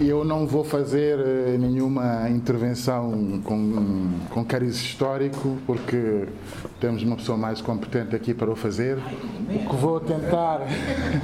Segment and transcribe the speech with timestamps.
[0.00, 6.26] Eu não vou fazer eh, nenhuma intervenção com, com cariz histórico, porque
[6.80, 8.96] temos uma pessoa mais competente aqui para o fazer.
[8.96, 10.62] O que vou tentar,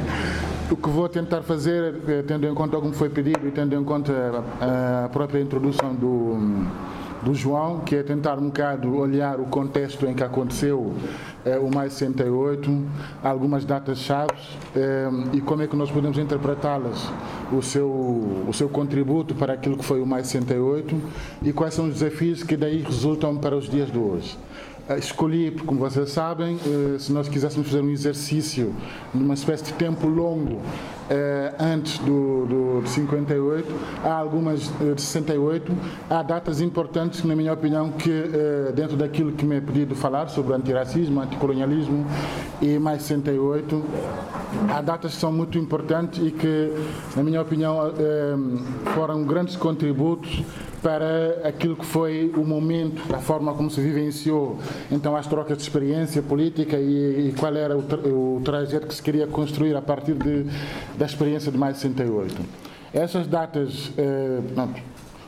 [0.71, 3.83] o que vou tentar fazer, eh, tendo em conta como foi pedido e tendo em
[3.83, 4.13] conta
[4.61, 6.37] a própria introdução do
[7.23, 10.95] do João, que é tentar um bocado olhar o contexto em que aconteceu
[11.49, 12.87] eh, o mais 68,
[13.23, 14.33] algumas datas-chave
[14.77, 17.11] eh, e como é que nós podemos interpretá-las,
[17.53, 21.01] o seu, o seu contributo para aquilo que foi o mais 68
[21.43, 24.37] e quais são os desafios que daí resultam para os dias de hoje.
[24.89, 28.75] Eh, escolhi, como vocês sabem, eh, se nós quiséssemos fazer um exercício
[29.13, 30.63] numa espécie de tempo longo
[31.11, 35.73] eh, antes do, do, de 58, há algumas de 68,
[36.09, 38.11] há datas importantes, na minha opinião, que
[38.75, 42.07] dentro daquilo que me é pedido falar sobre antiracismo, anticolonialismo
[42.61, 43.85] e mais 68,
[44.69, 46.73] há datas que são muito importantes e que,
[47.17, 47.93] na minha opinião,
[48.95, 50.43] foram grandes contributos
[50.83, 54.59] para aquilo que foi o momento, a forma como se vivenciou
[54.91, 58.95] então as trocas de experiência política e, e qual era o, tra o, trajeto que
[58.95, 60.47] se queria construir a partir de,
[60.97, 62.35] da experiência de mais de 68.
[62.93, 64.41] Essas datas, eh,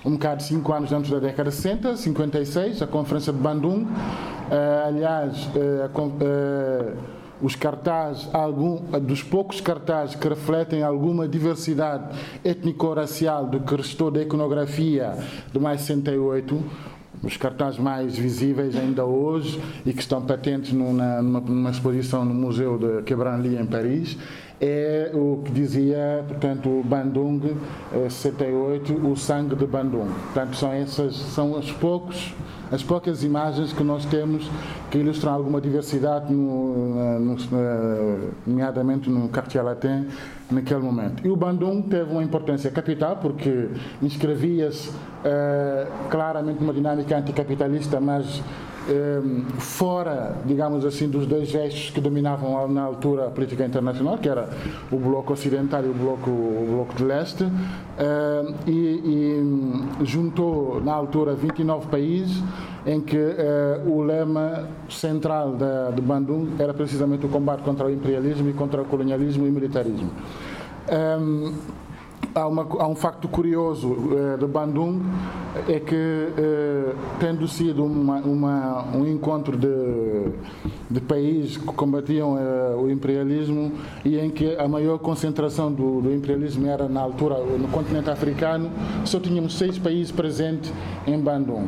[0.04, 3.86] um bocado cinco anos antes da década de 60, 56, a Conferência de Bandung,
[4.50, 13.47] eh, aliás, eh, a, os cartazes, algum, dos poucos cartazes que refletem alguma diversidade étnico-racial
[13.47, 15.16] do que restou da iconografia
[15.52, 16.62] do mais 68,
[17.22, 22.78] os cartazes mais visíveis ainda hoje e que estão patentes numa, numa exposição no Museu
[22.78, 24.16] de Quebranly em Paris,
[24.61, 27.41] é o que dizia, portanto, Bandung
[28.08, 30.08] 68, eh, o sangue de Bandung.
[30.25, 32.34] Portanto, são essas, são os poucos
[32.72, 34.48] as poucas imagens que nós temos
[34.91, 37.36] que ilustram alguma diversidade, no, no,
[38.47, 40.06] nomeadamente no Quartier Latin,
[40.48, 41.27] naquele momento.
[41.27, 48.41] E o Bandung teve uma importância capital, porque inscrevia-se uh, claramente numa dinâmica anticapitalista, mas
[49.59, 54.48] fora, digamos assim, dos dois gestos que dominavam na altura a política internacional, que era
[54.91, 60.92] o bloco ocidental e o bloco, o bloco de leste, ehm, e, e juntou na
[60.92, 62.42] altura 29 países
[62.87, 67.91] em que eh, o lema central da, de Bandung era precisamente o combate contra o
[67.91, 70.10] imperialismo e contra o colonialismo e militarismo.
[70.88, 71.54] Um, ehm,
[72.34, 75.00] há, uma, há, um facto curioso uh, de Bandung,
[75.68, 80.30] é que, uh, tendo sido uma, uma, um encontro de,
[80.90, 83.72] de países que combatiam uh, o imperialismo
[84.04, 88.70] e em que a maior concentração do, do, imperialismo era na altura no continente africano,
[89.04, 90.72] só tínhamos seis países presentes
[91.06, 91.66] em Bandung.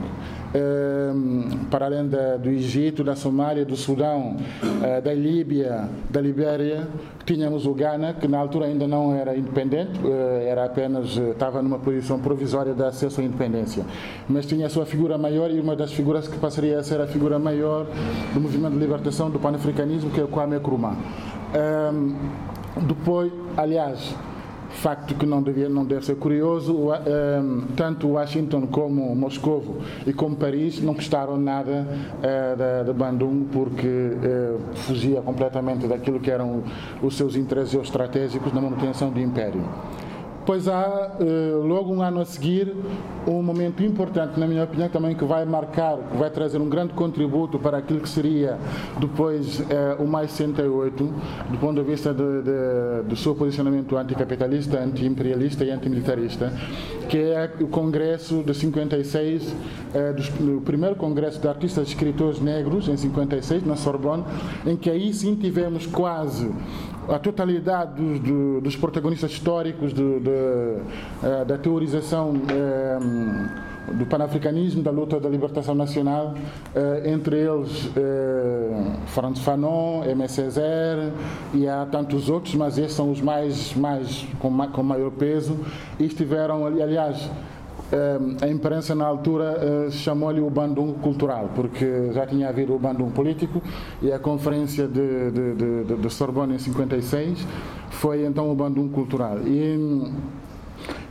[0.55, 6.87] Ehm, para além da, do Egito, da Somália, do Sudão, uh, da Líbia, da Libéria,
[7.25, 11.63] tínhamos o Ghana, que na altura ainda não era independente, uh, era apenas, uh, estava
[11.63, 13.83] numa posição provisória de acesso à independência,
[14.29, 17.07] mas tinha a sua figura maior e uma das figuras que passaria a ser a
[17.07, 17.87] figura maior
[18.35, 20.93] do movimento de libertação do panafricanismo, que é o Kwame Nkrumah.
[20.93, 24.15] Um, ehm, depois, aliás,
[24.73, 30.37] facto que não, devia, não deve ser curioso, ehm, tanto Washington como Moscou e como
[30.37, 31.87] Paris não gostaram nada
[32.19, 36.63] uh, de, Bandung porque uh, fugia completamente daquilo que eram
[37.03, 39.63] os seus interesses estratégicos na manutenção do império.
[40.45, 42.75] Pois há, eh, logo um ano a seguir,
[43.27, 46.93] um momento importante, na minha opinião, também que vai marcar, que vai trazer um grande
[46.95, 48.59] contributo para aquilo que seria
[48.99, 51.05] depois eh, o mais 68,
[51.49, 56.53] do ponto de vista de, de, do seu posicionamento anticapitalista, anti-imperialista e antimilitarista,
[57.09, 59.55] que é o Congresso de 56,
[59.95, 64.25] eh, do, o primeiro Congresso de Artistas e Escritores Negros, em 56, na Sorbonne,
[64.67, 66.51] em que aí sim tivemos quase
[67.09, 72.99] a totalidade dos, dos, protagonistas históricos de, de, eh, da teorização eh,
[73.93, 76.35] do panafricanismo, da luta da libertação nacional,
[76.75, 77.91] eh, entre eles
[79.07, 80.29] Franz Fanon, M.
[80.29, 81.13] Césaire
[81.53, 85.59] e há tantos outros, mas esses são os mais, mais com, com maior peso
[85.99, 87.29] e estiveram, aliás,
[88.41, 93.11] a imprensa na altura eh, chamou-lhe o bandung cultural, porque já tinha havido o bandung
[93.11, 93.63] político
[94.01, 97.47] e a conferência de, de, de, de Sorbonne em 56
[97.91, 99.39] foi então o bandung cultural.
[99.45, 100.11] E,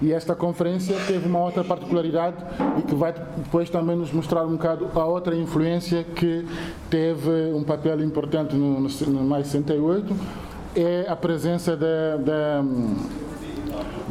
[0.01, 2.37] e esta conferência teve uma outra particularidade
[2.79, 6.43] e que vai depois também nos mostrar um bocado a outra influência que
[6.89, 10.15] teve um papel importante no, no, no mais 68,
[10.75, 12.63] é a presença da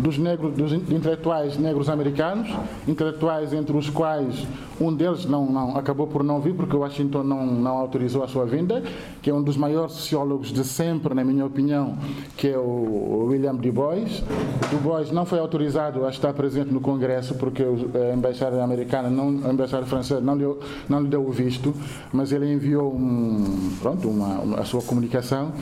[0.01, 2.49] dos, negros, dos intelectuais negros americanos,
[2.89, 4.47] intelectuais entre os quais
[4.81, 8.47] um deles não, não, acabou por não vir porque Washington não, não autorizou a sua
[8.47, 8.83] vinda,
[9.21, 11.99] que é um dos maiores sociólogos de sempre, na minha opinião,
[12.37, 14.23] que é o William Du Bois.
[14.71, 19.47] Du Bois não foi autorizado a estar presente no Congresso porque a embaixada americana, não,
[19.47, 20.47] a embaixada francesa não lhe,
[20.89, 21.75] não lhe deu o visto,
[22.11, 25.53] mas ele enviou um, pronto, uma, a sua comunicação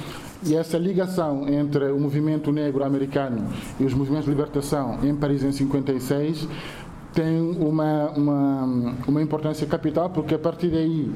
[0.45, 3.49] e essa ligação entre o movimento negro americano
[3.81, 6.47] e os movimentos de libertação em Paris em 56
[7.15, 11.13] tem uma, uma, uma importância capital, porque a partir daí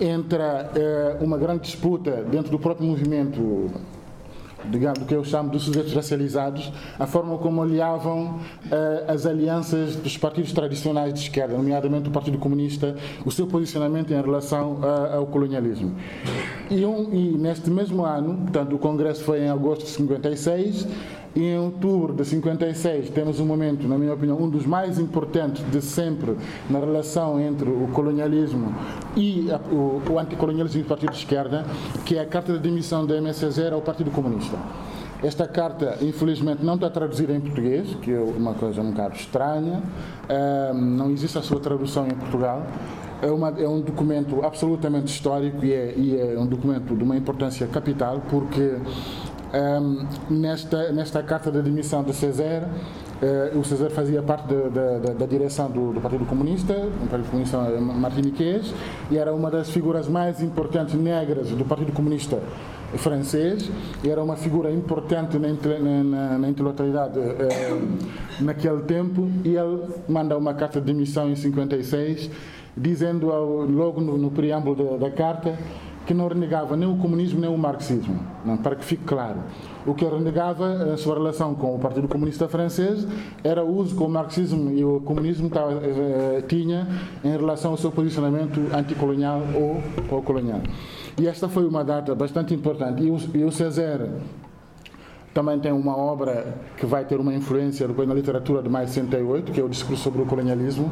[0.00, 3.70] entra eh, uma grande disputa dentro do próprio movimento
[4.70, 9.96] digamos, do que eu chamo de sujeitos racializados, a forma como aliavam uh, as alianças
[9.96, 15.16] dos partidos tradicionais de esquerda, nomeadamente o Partido Comunista, o seu posicionamento em relação uh,
[15.18, 15.94] ao colonialismo.
[16.70, 20.88] E, um, e, neste mesmo ano, portanto, o Congresso foi em agosto de 56,
[21.36, 25.62] e em outubro de 56 temos um momento, na minha opinião, um dos mais importantes
[25.70, 26.34] de sempre
[26.70, 28.74] na relação entre o colonialismo
[29.14, 31.66] e a, o, o anticolonialismo do Partido de Esquerda,
[32.06, 34.56] que é a carta de demissão da MSZ ao Partido Comunista.
[35.22, 39.82] Esta carta, infelizmente, não está traduzida em português, que é uma coisa um bocado estranha,
[40.74, 42.66] não existe a sua tradução em Portugal.
[43.22, 47.16] É, uma, é, um documento absolutamente histórico e é, e é, um documento de uma
[47.16, 48.76] importância capital, porque
[49.54, 52.68] um, nesta, nesta carta de admissão de César,
[53.22, 57.06] uh, o César fazia parte de, de, de, da direção do, do, Partido Comunista, o
[57.06, 58.74] Partido Comunista martiniquês,
[59.10, 62.40] e era uma das figuras mais importantes negras do Partido Comunista
[62.96, 63.70] francês,
[64.02, 67.98] e era uma figura importante na, na, na intelectualidade uh,
[68.40, 72.30] naquele tempo, e ele manda uma carta de demissão em 56,
[72.76, 75.56] dizendo ao, logo no, no preâmbulo da, da carta
[76.06, 79.40] que não renegava nem o comunismo nem o marxismo, não, para que fique claro.
[79.84, 83.06] O que renegava a sua relação com o Partido Comunista Francês
[83.42, 86.86] era o uso que o marxismo e o comunismo tava, eh, tinha
[87.24, 89.42] em relação ao seu posicionamento anticolonial
[90.10, 90.60] ou colonial.
[91.18, 93.02] E esta foi uma data bastante importante.
[93.02, 94.08] E o César
[95.36, 99.52] também tem uma obra que vai ter uma influência depois na literatura de mais 68,
[99.52, 100.90] que é o Discurso sobre o Colonialismo.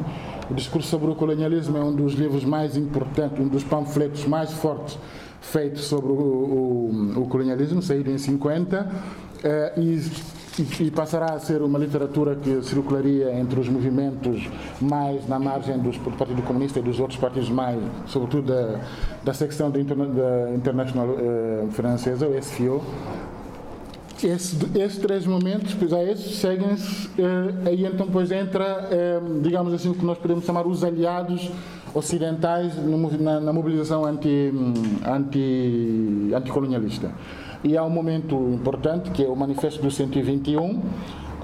[0.51, 4.53] O Discurso sobre o Colonialismo é um dos livros mais importantes, um dos panfletos mais
[4.53, 4.99] fortes
[5.41, 8.91] feitos sobre o, o, o colonialismo, saído em 50,
[9.43, 10.01] eh, e,
[10.81, 14.49] e, passará a ser uma literatura que circularia entre os movimentos
[14.81, 18.81] mais na margem dos, do Partido Comunista e dos outros partidos mais, sobretudo da,
[19.23, 22.83] da secção da, Interna, da Internacional eh, Francesa, o SFIO,
[24.27, 29.73] esse, esses três momentos, pois há esses, seguem-se, eh, aí então depois entra, eh, digamos
[29.73, 31.51] assim, o que nós podemos chamar os aliados
[31.95, 34.53] ocidentais no, na, na, mobilização anti,
[35.07, 37.13] anti, anticolonialista.
[37.63, 40.83] E há um momento importante, que é o Manifesto do 121,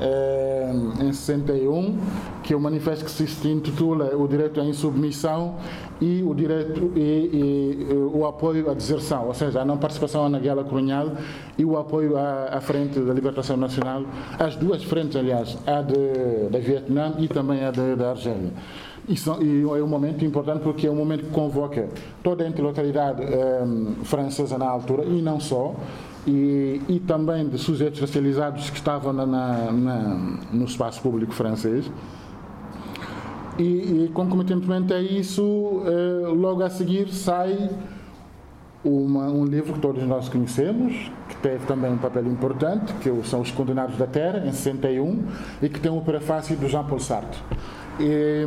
[0.01, 1.99] eh, em 61,
[2.43, 5.57] que é o manifesto que se intitula O Direito à Insubmissão
[6.01, 10.39] e o direito e, e, o apoio à deserção, ou seja, a não participação na
[10.39, 11.13] guerra colonial
[11.59, 14.05] e o apoio à, à frente da libertação nacional,
[14.39, 18.51] as duas frentes, aliás, a de, da Vietnã e também a de, da Argélia.
[19.09, 21.89] E, são, e, é um momento importante porque é um momento que convoca
[22.23, 23.65] toda a intelectualidade eh,
[24.05, 25.75] francesa na altura e não só,
[26.27, 29.99] e, e também de sujeitos racializados que estavam na, na, na,
[30.53, 31.91] no espaço público francês.
[33.59, 33.63] E,
[34.05, 37.69] e concomitantemente a isso, eh, logo a seguir sai
[38.83, 43.41] uma, um livro que todos nós conhecemos, que teve também um papel importante, que são
[43.41, 45.25] Os Condenados da Terra, em 61,
[45.61, 47.39] e que tem o prefácio do Jean-Paul Sartre.
[48.01, 48.47] E,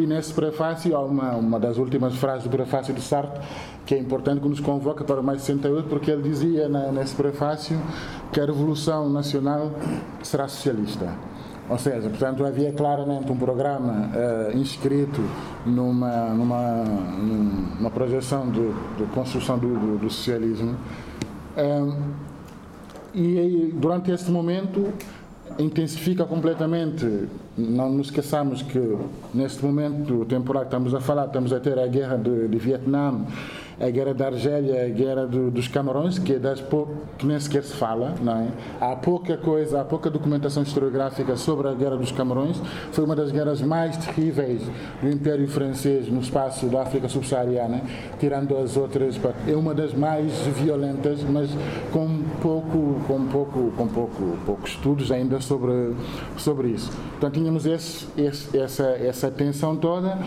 [0.00, 3.40] e, nesse prefácio, há uma, uma das últimas frases do prefácio de Sartre
[3.84, 7.78] que é importante, que nos convoca para mais 68, porque ele dizia na, nesse prefácio
[8.32, 9.72] que a Revolução Nacional
[10.22, 11.12] será socialista.
[11.68, 15.20] Ou seja, portanto, havia claramente um programa uh, inscrito
[15.64, 20.76] numa, numa, numa projeção de, de construção do, do, do socialismo.
[21.56, 22.12] Um,
[23.14, 24.92] e durante esse momento
[25.58, 27.28] intensifica completamente.
[27.56, 28.96] Não nos esqueçamos que
[29.34, 33.26] neste momento temporal que estamos a falar, estamos a ter a guerra de, de Vietnã,
[33.80, 36.88] a guerra da Argélia, a guerra do, dos Camarões, que, é das pou...
[37.18, 38.48] que nem sequer se fala, não é?
[38.80, 42.60] Há pouca coisa, há pouca documentação historiográfica sobre a guerra dos Camarões.
[42.92, 44.62] Foi uma das guerras mais terríveis
[45.00, 47.82] do Império Francês no espaço da África subsaariana,
[48.18, 49.18] tirando as outras.
[49.46, 51.50] É uma das mais violentas, mas
[51.92, 55.94] com pouco, com pouco, com pouco, poucos estudos ainda sobre
[56.36, 56.90] sobre isso.
[57.12, 60.18] Portanto, tínhamos esse, esse, essa essa tensão toda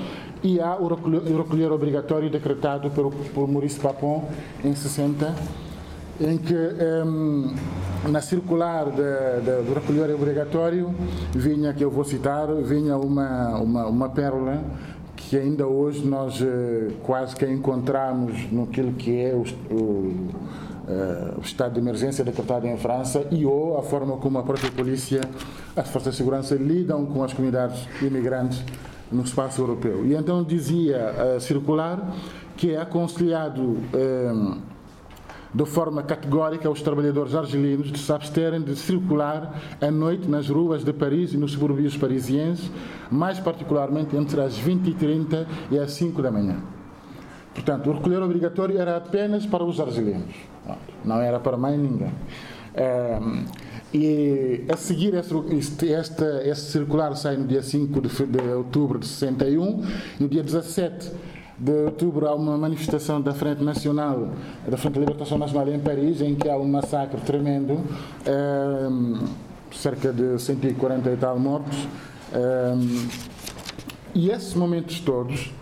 [0.46, 4.30] e há o recolher obrigatório decretado por, por Maurice Papon
[4.64, 5.34] em 60
[6.22, 7.56] em que um,
[8.10, 10.94] na circular do recolher obrigatório
[11.34, 14.64] vinha, que eu vou citar, vinha uma, uma, uma pérola
[15.16, 21.42] que ainda hoje nós uh, quase que encontramos no que é o, o, uh, o,
[21.42, 25.22] estado de emergência decretado em França e ou a forma como a própria polícia,
[25.76, 28.64] as forças de segurança lidam com as comunidades imigrantes
[29.12, 30.06] no espaço europeu.
[30.06, 32.14] E então dizia uh, circular
[32.58, 33.78] que é aconselhado
[35.56, 40.84] de forma categórica aos trabalhadores argelinos de se absterem de circular à noite nas ruas
[40.84, 42.70] de Paris e nos subúrbios parisienses,
[43.10, 46.58] mais particularmente entre as 20h30 e as 5 da manhã.
[47.54, 50.36] Portanto, o recolher obrigatório era apenas para os argelinos,
[51.06, 52.12] não era para mais ninguém.
[53.96, 59.08] E a seguir, este, este, este circular sai no dia 5 de, de outubro de
[59.08, 59.86] 61,
[60.20, 61.12] no dia 17
[61.58, 64.32] de outubro há uma manifestação da Frente Nacional,
[64.68, 67.80] da Frente de Libertação Nacional em Paris, em que há um massacre tremendo,
[68.26, 69.24] ehm,
[69.72, 71.88] cerca de 140 e tal mortos.
[72.34, 73.08] Ehm,
[74.14, 75.54] e esses momentos todos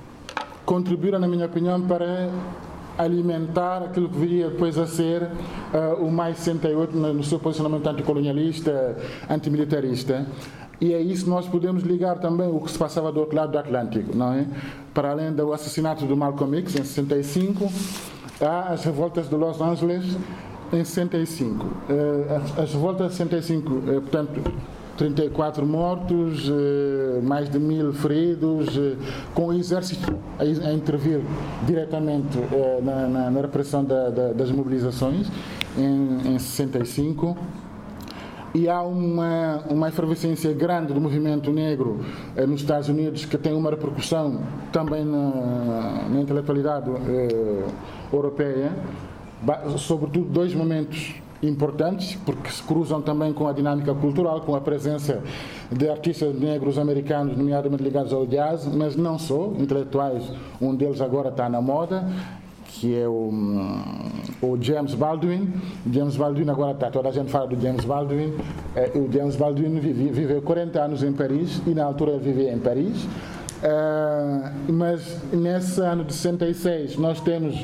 [0.65, 2.31] contribuíram, na minha opinião, para
[2.97, 8.95] alimentar aquilo que viria depois a ser uh, o mais 68 no seu posicionamento anticolonialista,
[9.29, 10.25] antimilitarista.
[10.81, 13.57] E é isso nós podemos ligar também o que se passava do outro lado do
[13.57, 14.45] Atlântico, não é?
[14.93, 17.71] Para além do assassinato do Malcolm X em 65,
[18.41, 20.17] há as revoltas de Los Angeles
[20.73, 21.65] em 65.
[21.89, 24.53] Eh, as revoltas de 65, eh, portanto,
[24.97, 28.67] 34 mortos, eh, mais de mil feridos,
[29.33, 31.21] com o exército a intervir
[31.65, 32.37] diretamente
[32.83, 35.27] na, na, na repressão da, da, das mobilizações
[35.77, 37.35] em, em 65
[38.53, 41.99] e há uma, uma efervescência grande do movimento negro
[42.35, 47.65] eh, nos Estados Unidos que tem uma repercussão também na, na intelectualidade eh,
[48.11, 48.71] europeia,
[49.77, 51.15] sobretudo dois momentos
[51.47, 55.21] importantes, porque se cruzam também com a dinâmica cultural, com a presença
[55.71, 60.23] de artistas negros americanos, nomeadamente ligados ao jazz, mas não só, intelectuais,
[60.61, 62.07] um deles agora está na moda,
[62.67, 63.31] que é o,
[64.41, 65.53] o James Baldwin.
[65.91, 68.33] James Baldwin agora está, toda a gente fala do James Baldwin.
[68.75, 72.51] É, o James Baldwin vive, viveu 40 anos em Paris e na altura ele vivia
[72.51, 73.05] em Paris.
[73.63, 77.63] Uh, mas nesse ano de 66 nós temos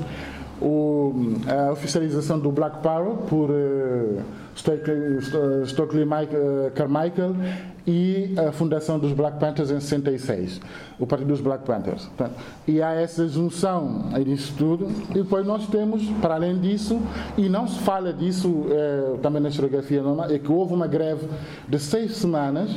[0.62, 1.14] o,
[1.48, 4.22] a oficialização do Black Power por uh,
[4.56, 6.06] Stokely, Stokely
[6.76, 7.36] Carmichael
[7.88, 10.62] e a fundação dos Black Panthers em 66,
[11.00, 12.10] o Partido dos Black Panthers.
[12.68, 17.02] E há essa junção nisso tudo, e depois nós temos, para além disso,
[17.38, 21.28] e não se fala disso eh, também na historiografia normal, é que houve uma greve
[21.68, 22.70] de seis semanas,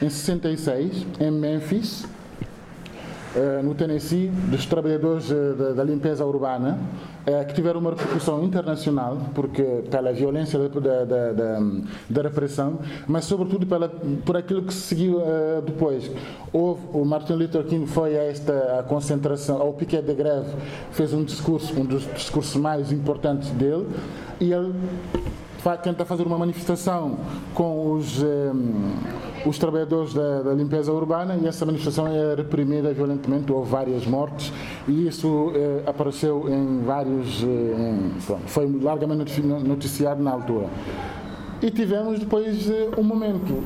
[0.00, 2.17] em 66, em Memphis, eh,
[3.62, 6.78] no Tennessee, dos trabalhadores eh, da, limpeza urbana,
[7.26, 11.04] eh, que tiveram uma repercussão internacional, porque pela violência da,
[12.08, 13.88] da, repressão, mas sobretudo pela,
[14.24, 15.20] por aquilo que se seguiu
[15.64, 16.10] depois.
[16.52, 20.48] Houve, o Martin Luther King foi a esta concentração, ao piquete de greve,
[20.90, 23.86] fez um discurso, um dos discursos mais importantes dele,
[24.40, 24.74] e ele
[25.82, 27.18] tenta fazer uma manifestação
[27.54, 28.22] com os,
[29.48, 34.52] os trabalhadores da, da, limpeza urbana e essa manifestação é reprimida violentamente, houve várias mortes
[34.86, 37.42] e isso eh, apareceu em vários.
[37.42, 38.12] Eh, em,
[38.46, 40.66] foi largamente noticiado na altura.
[41.62, 43.64] E tivemos depois eh, um momento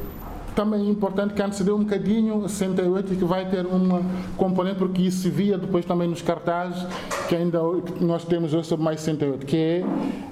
[0.55, 4.03] também importante que antecedeu um bocadinho 68 e que vai ter uma
[4.37, 6.87] componente, porque isso se via depois também nos cartazes
[7.29, 7.59] que ainda
[8.01, 9.57] nós temos hoje sobre mais 68, que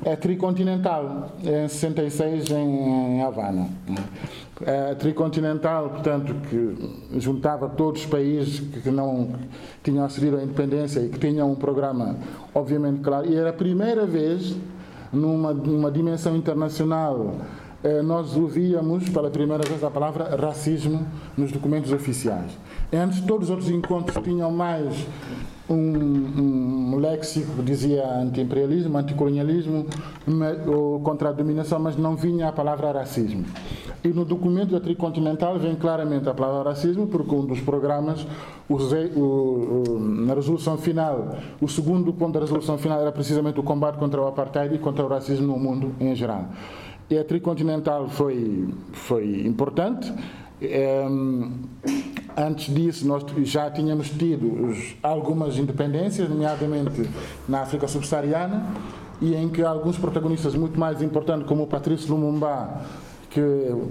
[0.05, 3.69] é a Tricontinental, em 66 em Havana.
[4.67, 9.31] A Tricontinental, portanto, que juntava todos os países que não
[9.83, 12.17] tinham acedido à independência e que tinham um programa,
[12.55, 14.55] obviamente, claro, e era a primeira vez
[15.13, 17.37] numa, numa dimensão internacional
[17.83, 22.53] eh, nós ouvíamos pela primeira vez a palavra racismo nos documentos oficiais.
[22.93, 25.07] Antes, todos os outros encontros tinham mais
[25.69, 29.87] um, um léxico dizia anti-imperialismo, anticolonialismo
[31.05, 33.45] contra a dominação, mas não vinha a palavra racismo.
[34.03, 38.27] E no documento da Tricontinental vem claramente a palavra racismo, porque um dos programas,
[38.69, 43.99] o, o, na resolução final, o segundo ponto da resolução final era precisamente o combate
[43.99, 46.47] contra o apartheid e contra o racismo no mundo em geral.
[47.09, 50.13] E a Tricontinental foi, foi importante.
[50.63, 51.53] Um,
[52.37, 57.09] antes disso, nós já tínhamos tido algumas independências, nomeadamente
[57.49, 58.67] na África subsaariana,
[59.21, 62.83] e em que alguns protagonistas muito mais importantes, como o Patrício Lumumba,
[63.31, 63.41] que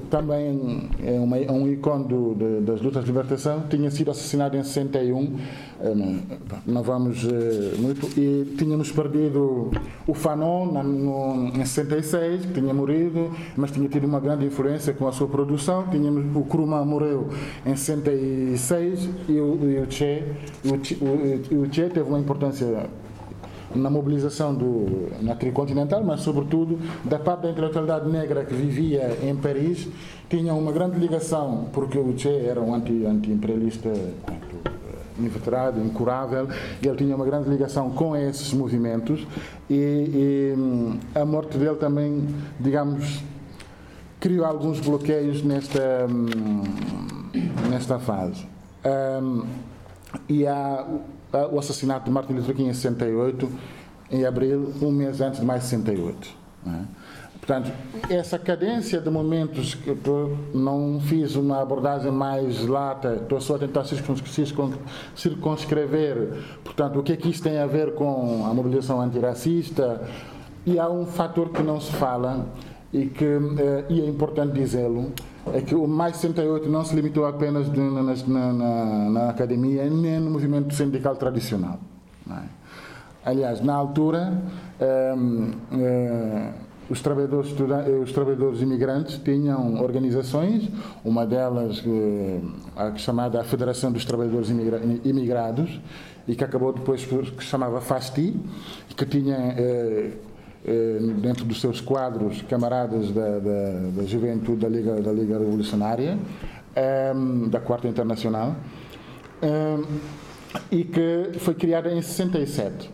[0.09, 4.57] também é, uma, é um ícone do, de, das lutas de libertação, tinha sido assassinado
[4.57, 5.37] em 61,
[5.79, 5.93] eh,
[6.67, 9.71] não vamos eh, muito, e tínhamos perdido
[10.05, 14.93] o Fanon na, no, em 66, que tinha morrido, mas tinha tido uma grande influência
[14.93, 17.29] com a sua produção, tínhamos o Krumah morreu
[17.65, 20.23] em 66 e o, e o Che,
[20.65, 22.89] o, o, o Che teve uma importância
[23.75, 29.35] na mobilização do, na tricontinental, mas sobretudo da parte da intelectualidade negra que vivia em
[29.35, 29.87] Paris,
[30.29, 34.79] tinha uma grande ligação, porque o Che era um anti-imperialista anti
[35.19, 36.47] inveterado, incurável,
[36.81, 39.27] e ele tinha uma grande ligação com esses movimentos
[39.69, 42.25] e, e hum, a morte dele também,
[42.59, 43.21] digamos,
[44.19, 46.63] criou alguns bloqueios nesta, hum,
[47.69, 48.47] nesta fase.
[49.21, 49.43] Um,
[50.27, 50.85] e há
[51.51, 53.49] o assassinato de Martin Luther King em 68,
[54.11, 56.39] em abril, um mês antes de mais 68.
[56.67, 57.09] É?
[57.39, 57.71] Portanto,
[58.09, 63.59] essa cadência de momentos que eu não fiz uma abordagem mais lata, estou só a
[63.59, 63.85] tentar
[65.15, 66.33] circunscrever,
[66.63, 70.01] portanto, o que é que isso tem a ver com a mobilização antirracista,
[70.65, 72.45] e há um fator que não se fala
[72.91, 75.11] e que eh, e é importante dizê-lo,
[75.53, 80.19] é que o Mais 68 não se limitou apenas na, na, na, na academia nem
[80.19, 81.79] no movimento sindical tradicional.
[82.29, 82.59] É?
[83.25, 84.41] Aliás, na altura,
[84.79, 86.51] ehm, eh,
[86.89, 87.53] os, trabalhadores
[88.01, 90.69] os trabalhadores imigrantes tinham organizações,
[91.03, 92.39] uma delas eh,
[92.75, 95.79] a chamada Federação dos Trabalhadores Imigrados,
[96.29, 98.39] e que acabou depois que se chamava FASTI,
[98.95, 100.11] que tinha eh, eh,
[101.21, 106.17] dentro dos seus quadros camaradas da, da, da juventude da Liga, da Liga Revolucionária,
[106.75, 108.55] ehm, da Quarta Internacional,
[109.41, 109.83] ehm,
[110.71, 112.91] e que foi criada em 67.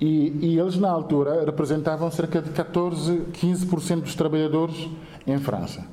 [0.00, 4.88] E, e, eles, na altura, representavam cerca de 14, 15% dos trabalhadores
[5.26, 5.84] em França.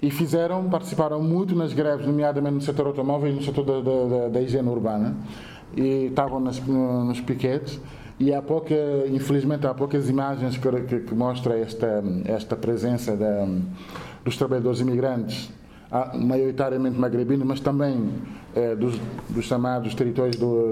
[0.00, 4.28] E fizeram, participaram muito nas greves, nomeadamente no setor automóvel e no setor da, da,
[4.28, 5.16] da higiene urbana,
[5.76, 7.80] e estavam nas, nos piquetes
[8.18, 8.74] e há pouca,
[9.08, 13.46] infelizmente, há poucas imagens que, que, que mostram esta, esta presença da,
[14.24, 15.50] dos trabalhadores imigrantes,
[16.14, 18.10] maioritariamente magrebinos, mas também
[18.54, 20.70] eh, dos, dos, chamados territórios do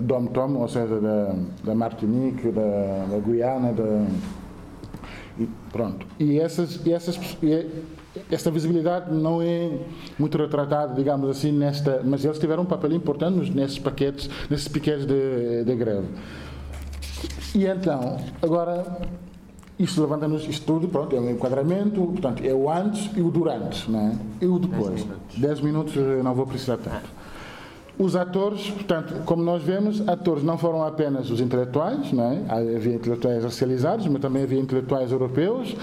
[0.00, 1.34] Dom-Tom, ou seja, da,
[1.64, 4.06] da Martinique, da, da Guiana, da,
[5.38, 6.06] e pronto.
[6.18, 7.66] E essas, e essas e
[8.30, 9.78] esta visibilidade não é
[10.18, 15.06] muito retratada, digamos assim, nesta, mas eles tiveram um papel importante nesses paquetes, nesses piquetes
[15.06, 16.06] de, de greve.
[17.54, 18.98] E então, agora,
[19.78, 23.90] isto levanta-nos, isto tudo, pronto, é um enquadramento, portanto, é o antes e o durante,
[23.90, 24.12] não é?
[24.40, 25.04] E o depois.
[25.36, 25.96] 10 minutos.
[25.96, 27.22] minutos não vou precisar tanto.
[27.98, 32.76] Os atores, portanto, como nós vemos, atores não foram apenas os intelectuais, não é?
[32.76, 35.76] havia intelectuais racializados, mas também havia intelectuais europeus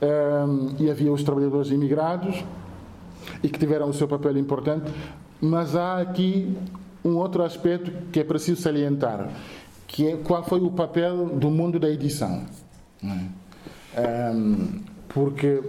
[0.00, 2.44] um, e havia os trabalhadores imigrados
[3.42, 4.90] e que tiveram o seu papel importante,
[5.40, 6.56] mas há aqui
[7.04, 9.28] um outro aspecto que é preciso salientar
[9.88, 12.44] que é qual foi o papel do mundo da edição.
[13.02, 14.30] É?
[14.32, 15.60] Um, porque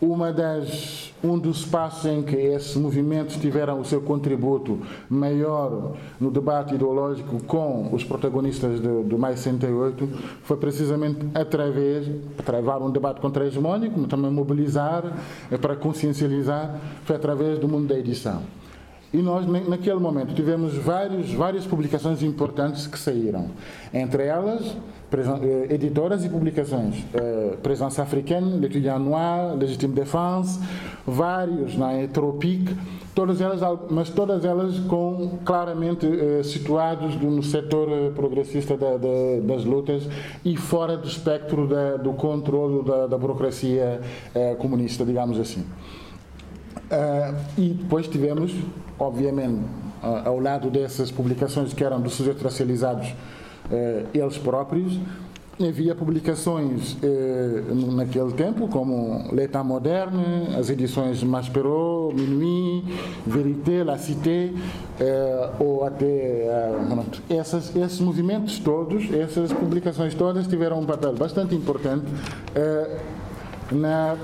[0.00, 6.30] uma das, um dos espaços em que esses movimentos tiveram o seu contributo maior no
[6.30, 10.08] debate ideológico com os protagonistas do, do Mais 68
[10.42, 12.10] foi precisamente através,
[12.44, 15.16] travar um debate contra-hegemónico, também mobilizar
[15.50, 18.42] eh, para consciencializar, foi através do mundo da edição.
[19.12, 23.50] E nós, naquele momento, tivemos vários, várias publicações importantes que saíram.
[23.92, 24.74] Entre elas,
[25.14, 27.04] eh, editoras e publicações.
[27.12, 30.58] Eh, Presença Africaine, L'Étudiant Noir, Legitime Défense,
[31.06, 32.08] vários, na é?
[33.14, 39.66] Todas elas, mas todas elas com, claramente eh, situados no setor progressista da, da, das
[39.66, 40.08] lutas
[40.42, 44.00] e fora do espectro da, do controle da, burocracia
[44.58, 45.66] comunista, digamos assim.
[46.92, 48.54] Uh, e depois tivemos,
[48.98, 49.60] obviamente,
[50.02, 54.98] uh, ao lado dessas publicações que eram dos sujeitos racializados, uh, eles próprios,
[55.60, 56.96] havia publicações
[57.94, 62.84] naquele tempo, como L'État Moderne, as edições Masperot, Minuit,
[63.24, 64.50] Vérité, La Cité,
[65.60, 66.48] ou até.
[67.30, 72.06] essas, esses movimentos todos, essas publicações todas tiveram um papel bastante importante
[73.70, 74.16] na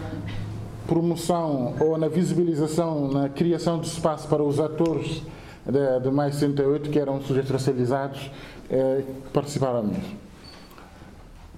[0.89, 5.23] promoção ou na visibilização, na criação de espaço para os atores
[5.67, 8.31] de, de Mais 68, que eram sujeitos racializados,
[8.71, 10.17] eh, participaram nisso.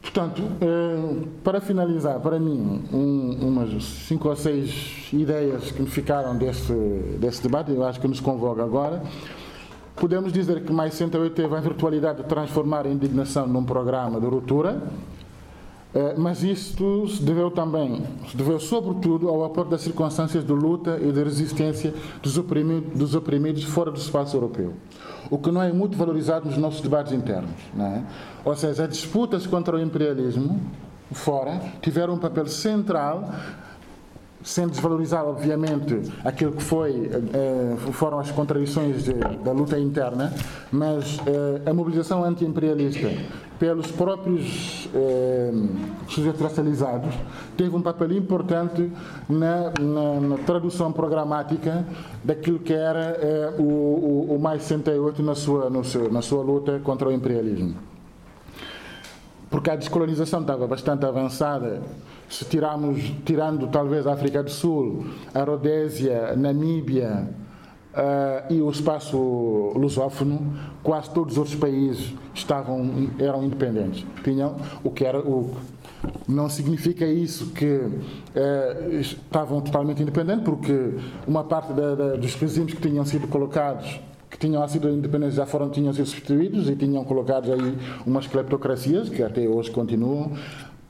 [0.02, 6.36] Portanto, eh, para finalizar, para mim, um, umas cinco ou seis ideias que me ficaram
[6.36, 6.72] desse,
[7.20, 9.00] desse debate, eu acho que nos convoca agora.
[9.94, 14.26] Podemos dizer que Mais 68 teve a virtualidade de transformar a indignação num programa de
[14.26, 14.82] ruptura,
[16.16, 21.10] mas isto se deveu também, se deveu sobretudo ao aporte das circunstâncias de luta e
[21.10, 24.74] de resistência dos oprimidos, dos oprimidos fora do espaço europeu.
[25.28, 27.50] O que não é muito valorizado nos nossos debates internos.
[27.78, 28.02] É?
[28.44, 30.60] Ou seja, as disputas contra o imperialismo
[31.12, 33.28] fora tiveram um papel central
[34.42, 40.32] sem desvalorizar, obviamente, aquilo que foi, eh, foram as contradições de, da luta interna,
[40.72, 43.10] mas eh, a mobilização anti-imperialista
[43.60, 45.52] pelos próprios eh,
[46.08, 46.40] sujeitos
[47.58, 48.90] teve um papel importante
[49.28, 51.84] na, na, na tradução programática
[52.24, 56.42] daquilo que era eh, o, o, o, Mais 68 na sua, no seu, na sua
[56.42, 57.74] luta contra o imperialismo.
[59.50, 61.82] Porque a descolonização estava bastante avançada
[62.30, 67.28] se tirarmos, tirando talvez a África do Sul, a Rodésia, Namíbia
[67.94, 69.16] uh, e o espaço
[69.74, 74.04] lusófono, quase todos os outros países estavam, eram independentes.
[74.22, 75.54] Tinham o que era o
[76.26, 80.94] não significa isso que uh, estavam totalmente independentes, porque
[81.26, 84.00] uma parte da, da, dos regimes que tinham sido colocados
[84.30, 87.76] que tinham sido independentes já foram tinham sido substituídos e tinham colocado aí
[88.06, 90.32] umas cleptocracias que até hoje continuam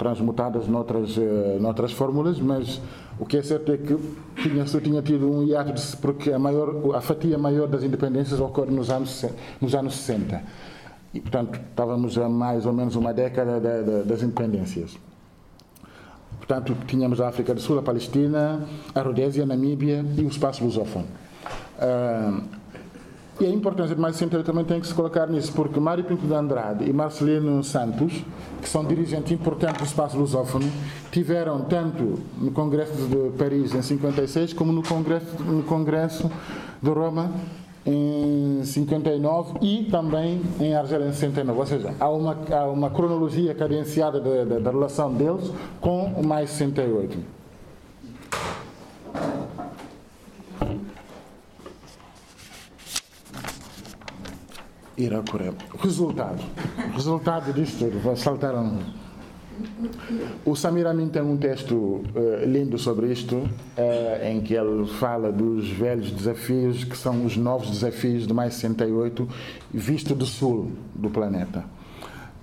[0.00, 2.80] transmutadas noutras, uh, noutras fórmulas, mas
[3.18, 3.94] o que é certo é que
[4.42, 8.70] tinha, tinha tido um hiato, de, porque a, maior, a fatia maior das independências ocorre
[8.70, 9.26] nos anos,
[9.60, 10.42] nos anos 60.
[11.12, 14.98] E, portanto, estávamos a mais ou menos uma década da, da, das independências.
[16.38, 20.64] Portanto, tínhamos a África do Sul, a Palestina, a Rodésia, a Namíbia e o espaço
[20.64, 21.04] lusófono.
[21.76, 22.42] Uh,
[23.44, 26.26] e a importância de mais centro também tem que se colocar nisso, porque Mário Pinto
[26.26, 28.22] de Andrade e Marcelino Santos,
[28.60, 30.70] que são dirigentes importantes do espaço lusófono,
[31.10, 36.30] tiveram tanto no Congresso de Paris em 56 como no Congresso, no Congresso
[36.82, 37.30] de Roma
[37.86, 41.58] em 59 e também em Argélia em 69.
[41.58, 45.50] Ou seja, há uma, há uma cronologia cadenciada da, da, da relação deles
[45.80, 47.39] com o mais 68.
[55.04, 55.54] Ir à Coreia.
[55.78, 56.42] Resultado.
[56.94, 58.16] Resultado disto tudo.
[58.16, 58.78] Saltaram.
[60.44, 62.02] O Samir Amin tem um texto uh,
[62.46, 63.48] lindo sobre isto, uh,
[64.24, 69.28] em que ele fala dos velhos desafios, que são os novos desafios de mais 68,
[69.72, 71.64] visto do sul do planeta.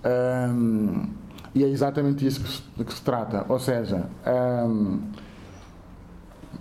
[0.05, 1.07] Um,
[1.55, 3.45] e é exatamente isso que se, que se trata.
[3.49, 4.05] Ou seja,
[4.67, 4.99] um,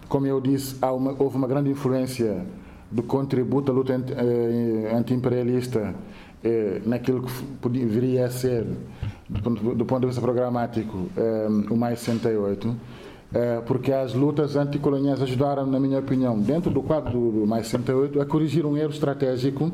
[0.08, 2.46] como eu disse, uma, houve uma grande influência
[2.90, 5.94] do contributo da luta eh, anti-imperialista
[6.42, 8.64] eh, naquilo que poderia ser,
[9.28, 12.76] do ponto, do ponto de vista programático, eh, o mais 68,
[13.66, 18.24] porque as lutas anticoloniais ajudaram, na minha opinião, dentro do quadro do mais 68, a
[18.24, 19.70] corrigir um erro estratégico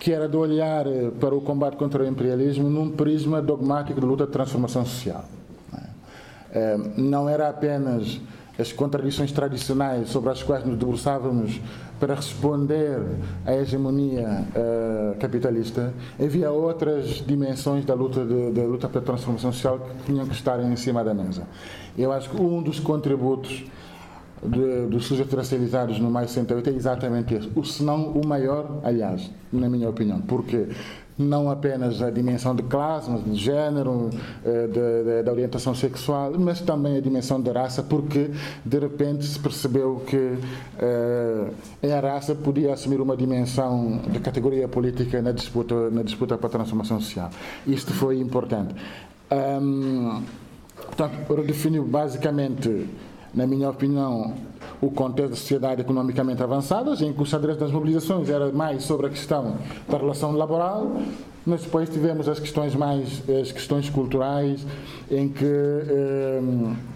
[0.00, 0.84] que era de olhar
[1.20, 5.24] para o combate contra o imperialismo num prisma dogmático de luta de transformação social.
[6.96, 8.20] Não era apenas
[8.62, 11.60] as contradições tradicionais sobre as quais nos debruçávamos
[12.00, 12.98] para responder
[13.44, 19.78] à hegemonia uh, capitalista, havia outras dimensões da luta, de, da luta pela transformação social
[19.78, 21.42] que tinham que estar em cima da mesa.
[21.96, 23.64] Eu acho que um dos contributos
[24.88, 29.30] dos sujeitos racializados no mais 68 é exatamente esse, o se não o maior, aliás,
[29.52, 30.66] na minha opinião, porque
[31.18, 34.10] não apenas a dimensão de classe, mas de género,
[34.44, 38.30] eh, da orientação sexual, mas também a dimensão da raça, porque
[38.64, 40.38] de repente se percebeu que
[40.78, 46.46] eh, a raça podia assumir uma dimensão de categoria política na disputa, na disputa para
[46.46, 47.30] a transformação social.
[47.66, 48.74] Isto foi importante.
[49.30, 50.22] Um,
[50.74, 52.86] portanto, redefiniu basicamente,
[53.34, 54.34] na minha opinião,
[54.80, 59.06] o contexto da sociedade economicamente avançada, em que o xadrez das mobilizações era mais sobre
[59.06, 59.56] a questão
[59.88, 60.92] da relação laboral,
[61.44, 64.64] mas depois tivemos as questões mais as questões culturais
[65.10, 66.40] em que eh,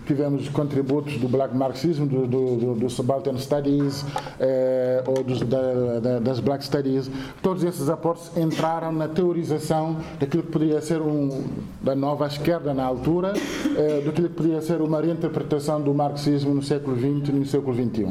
[0.07, 4.05] tivemos contributos do black marxismo do, do, do subaltern studies
[4.41, 7.11] eh, ou dos, da, da, das black studies.
[7.43, 11.45] Todos esses aportes entraram na teorização daquilo que poderia ser um,
[11.83, 13.35] da nova esquerda na altura
[13.77, 17.75] eh, daquilo que poderia ser uma reinterpretação do marxismo no século XX e no século
[17.75, 18.07] XXI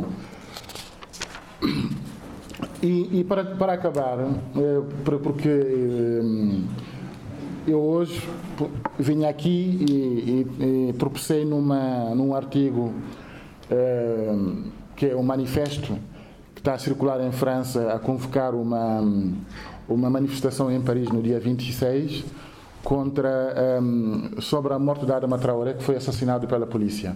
[2.86, 6.22] e, e para, para acabar, eh, porque eh,
[7.68, 8.22] eu hoje
[9.00, 12.94] vim aqui e, e, e propusei numa, num artigo
[13.72, 14.36] eh,
[14.96, 15.98] que é um manifesto
[16.54, 19.02] que está a circular em França a convocar uma,
[19.90, 22.24] uma manifestação em Paris no dia 26
[22.84, 27.16] contra um, sobre a morte da Adama Traoré que foi assassinado pela polícia.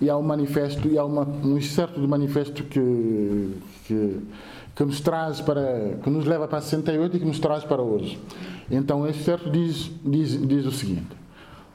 [0.00, 4.22] E há um manifesto e há uma, um excerto do manifesto que, que
[4.78, 8.16] que nos traz para, que nos leva para 68 e que nos traz para hoje.
[8.70, 11.08] Então, esse certo diz, diz, diz o seguinte: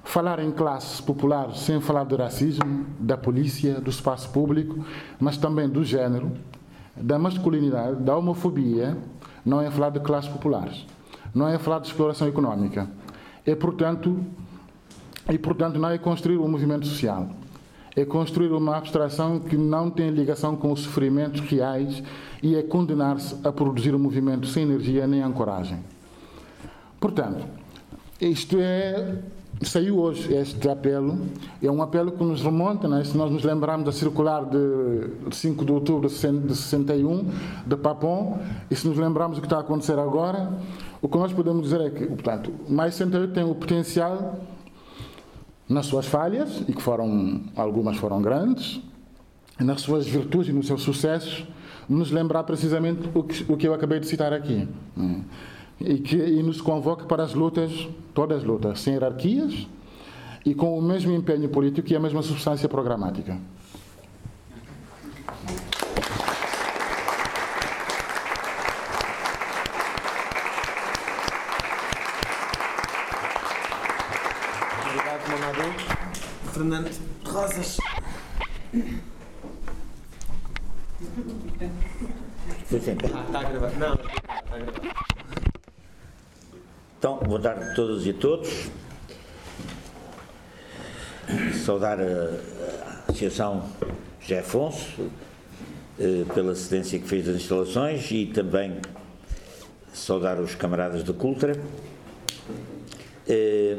[0.05, 4.85] falar em classes populares sem falar do racismo, da polícia, do espaço público,
[5.19, 6.31] mas também do género,
[6.95, 8.97] da masculinidade, da homofobia,
[9.45, 10.85] não é falar de classes populares,
[11.35, 12.89] não é falar de exploração económica.
[13.45, 14.17] É, portanto,
[15.29, 17.27] e, portanto, não é construir um movimento social.
[17.95, 22.01] É construir uma abstração que não tem ligação com os sofrimentos reais
[22.41, 25.79] e é condenar-se a produzir um movimento sem energia nem ancoragem.
[26.99, 27.45] Portanto,
[28.19, 29.19] isto é
[29.61, 31.17] saiu hoje este apelo.
[31.61, 33.03] É um apelo que nos remonta, né?
[33.03, 37.29] se nós nos lembrarmos da circular de 5 de outubro de 61,
[37.65, 40.51] de Papon, e se nos lembrarmos do que está a acontecer agora,
[41.01, 44.39] o que nós podemos dizer é que, portanto, mais 68 tem o potencial
[45.73, 48.79] nas suas falhas, e que foram, algumas foram grandes,
[49.59, 51.45] nas suas virtudes e nos seus sucessos,
[51.89, 54.67] nos lembrar precisamente o que, o que eu acabei de citar aqui.
[54.95, 55.21] Né?
[55.81, 57.71] E que e nos convoque para as lutas,
[58.13, 59.67] todas as lutas, sem hierarquias
[60.45, 63.37] e com o mesmo empenho político e a mesma substância programática.
[76.53, 76.89] Fernando
[77.25, 77.77] Rosas.
[82.65, 83.11] Foi sempre.
[83.13, 83.71] Ah, está a gravar.
[83.71, 84.93] Não, está a gravar.
[86.99, 88.69] Então, boa tarde a todas e a todos.
[91.65, 93.67] Saudar a, Associação
[94.21, 95.09] José Afonso
[95.99, 98.77] eh, pela cedência que fez das instalações e também
[99.91, 101.59] saudar os camaradas da Cultra.
[103.27, 103.77] Eh,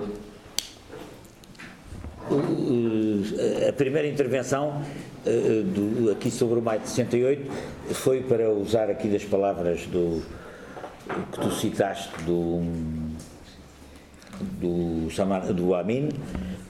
[3.68, 4.82] a primeira intervenção
[5.24, 7.52] do, aqui sobre o maio de 68
[7.92, 10.20] foi para usar aqui das palavras do
[11.30, 13.13] que tu citaste do
[14.40, 16.08] do, do Amin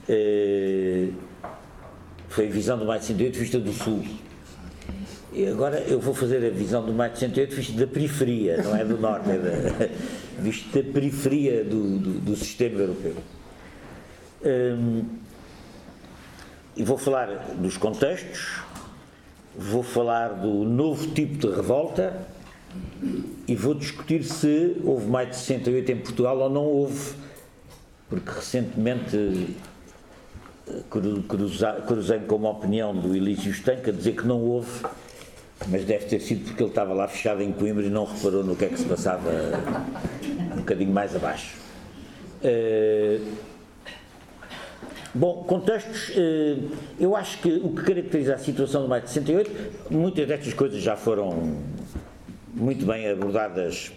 [0.08, 1.14] uh,
[2.28, 4.04] foi a visão do maio de 68 vista do sul.
[5.32, 8.76] E agora eu vou fazer a visão do maio de 68 vista da periferia, não
[8.76, 9.88] é do norte é da,
[10.42, 13.16] vista da periferia do, do, do sistema europeu.
[14.44, 15.04] Um,
[16.76, 18.60] e vou falar dos contextos,
[19.56, 22.26] vou falar do novo tipo de revolta
[23.46, 27.14] e vou discutir se houve mais de 68 em Portugal ou não houve,
[28.20, 29.56] porque recentemente
[30.68, 30.82] eh,
[31.86, 34.84] cruzei-me com uma opinião do Elísio Estanca dizer que não houve,
[35.68, 38.54] mas deve ter sido porque ele estava lá fechado em Coimbra e não reparou no
[38.54, 39.30] que é que se passava
[40.52, 41.56] um bocadinho mais abaixo.
[42.42, 43.54] Uh,
[45.16, 46.56] Bom, contextos, eh,
[46.98, 50.82] eu acho que o que caracteriza a situação do maio de 68, muitas destas coisas
[50.82, 51.56] já foram
[52.52, 53.92] muito bem abordadas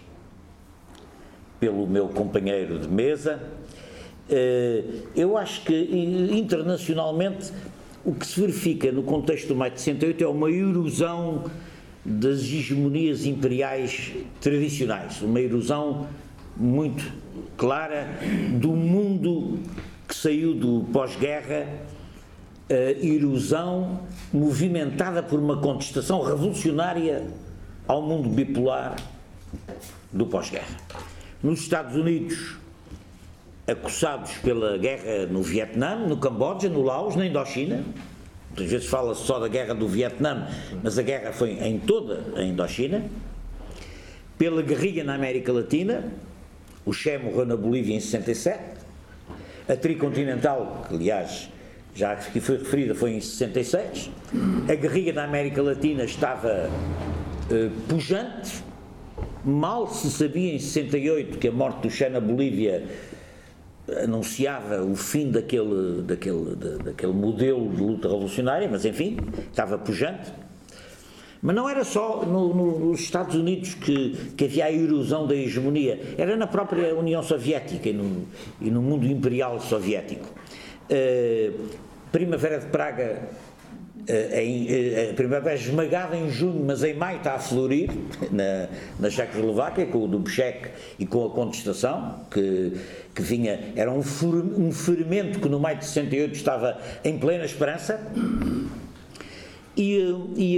[1.58, 3.40] pelo meu companheiro de mesa.
[4.30, 4.84] Eh,
[5.16, 5.74] eu acho que
[6.32, 7.50] internacionalmente
[8.04, 11.44] o que se verifica no contexto do maio de 68 é uma erosão
[12.04, 16.06] das hegemonias imperiais tradicionais, uma erosão
[16.56, 17.04] muito
[17.56, 18.06] clara
[18.60, 19.58] do mundo
[20.06, 21.66] que saiu do pós-guerra,
[22.70, 24.00] a erosão
[24.32, 27.26] movimentada por uma contestação revolucionária
[27.86, 28.96] ao mundo bipolar
[30.12, 30.76] do pós-guerra.
[31.42, 32.56] Nos Estados Unidos,
[33.68, 37.84] acossados pela guerra no Vietnã, no Camboja, no Laos, na Indochina,
[38.48, 40.48] muitas vezes fala-se só da guerra do Vietnã,
[40.82, 43.04] mas a guerra foi em toda a Indochina,
[44.38, 46.04] pela guerrilha na América Latina,
[46.84, 48.60] o Che morreu na Bolívia em 67,
[49.68, 51.50] a tricontinental, que aliás
[51.94, 54.10] já que foi referida foi em 66,
[54.70, 58.62] a guerrilha da América Latina estava uh, pujante,
[59.44, 62.84] mal se sabia em 68 que a morte do Che na Bolívia
[64.02, 69.16] anunciava o fim daquele, daquele, daquele modelo de luta revolucionária, mas enfim,
[69.50, 70.32] estava pujante.
[71.40, 75.34] Mas não era só no, no, nos Estados Unidos que, que havia a erosão da
[75.34, 78.26] hegemonia, era na própria União Soviética e no,
[78.60, 80.28] e no mundo imperial soviético.
[80.90, 83.28] Uh, Primavera de Praga
[84.08, 87.90] em, uh, a primavera esmagada em junho, mas em maio está a florir
[88.30, 88.68] na,
[88.98, 92.72] na Checoslováquia, com o Dubček e com a contestação, que,
[93.14, 94.00] que vinha, era um,
[94.56, 98.00] um fermento que no maio de 68 estava em plena esperança.
[99.76, 99.98] E,
[100.36, 100.56] e,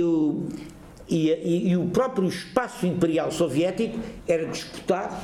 [1.08, 5.16] e, e, e o próprio espaço imperial soviético era disputado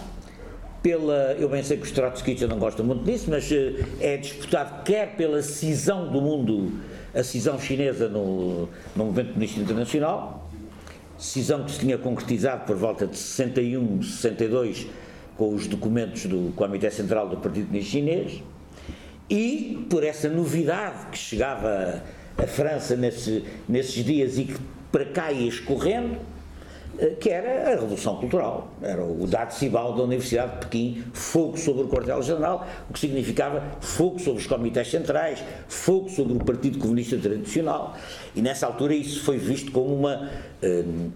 [0.86, 1.34] pela.
[1.38, 5.16] Eu bem sei que os trotskistas não gostam muito disso, mas eh, é disputado quer
[5.16, 6.72] pela cisão do mundo,
[7.16, 10.50] a cisão chinesa no, no movimento comunista internacional,
[11.18, 14.86] cisão que se tinha concretizado por volta de 61, 62,
[15.36, 18.42] com os documentos do Comitê Central do Partido Comunista Chinês,
[19.28, 22.02] e por essa novidade que chegava
[22.36, 24.56] a França nesse, nesses dias e que
[24.92, 26.18] para cá ia escorrendo,
[27.20, 28.68] que era a Revolução Cultural.
[28.82, 33.62] Era o dado cibal da Universidade de Pequim, fogo sobre o quartel-general, o que significava
[33.80, 37.96] fogo sobre os comitês centrais, fogo sobre o Partido Comunista Tradicional.
[38.34, 40.30] E nessa altura isso foi visto como uma
[40.62, 41.12] uh,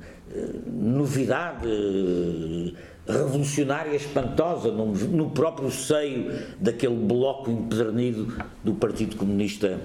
[0.67, 2.73] novidade uh,
[3.07, 9.79] revolucionária espantosa no, no próprio seio daquele bloco empedernido do Partido Comunista eh,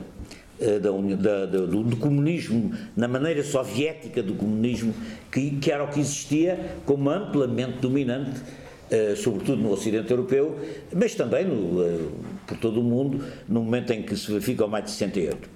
[0.60, 4.94] da, da, do, do, comunismo, na maneira soviética do comunismo,
[5.32, 10.58] que, que era o que existia como amplamente dominante, uh, sobretudo no Ocidente Europeu,
[10.94, 12.12] mas também no, uh,
[12.48, 15.50] por todo o mundo, no momento em que se verifica o maio de 68.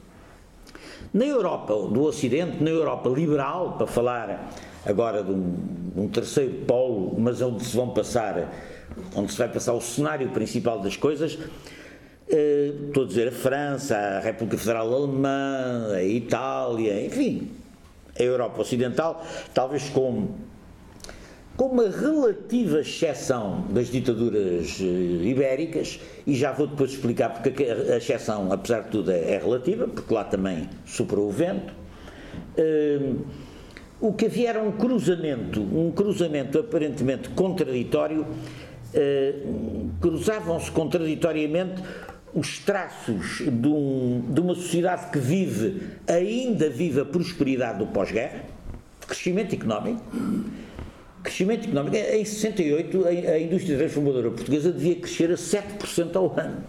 [1.13, 4.51] Na Europa do Ocidente, na Europa liberal, para falar
[4.85, 5.55] agora de um,
[5.95, 8.53] um terceiro polo, mas onde se vão passar,
[9.15, 11.78] onde se vai passar o cenário principal das coisas, eh,
[12.29, 17.49] estou a dizer a França, a República Federal Alemã, a Itália, enfim,
[18.17, 20.27] a Europa Ocidental, talvez com,
[21.57, 27.97] com uma relativa exceção das ditaduras uh, ibéricas, e já vou depois explicar porque a
[27.97, 31.73] exceção, apesar de tudo, é, é relativa, porque lá também superou o vento.
[32.57, 33.25] Uh,
[33.99, 38.25] o que havia era um cruzamento, um cruzamento aparentemente contraditório,
[39.99, 41.83] cruzavam-se contraditoriamente
[42.33, 48.45] os traços de, um, de, uma sociedade que vive, ainda vive a prosperidade do pós-guerra,
[49.05, 50.01] crescimento económico.
[51.23, 51.95] Crescimento económico.
[51.95, 56.63] Em 68, a, a indústria transformadora portuguesa devia crescer a 7% ao ano.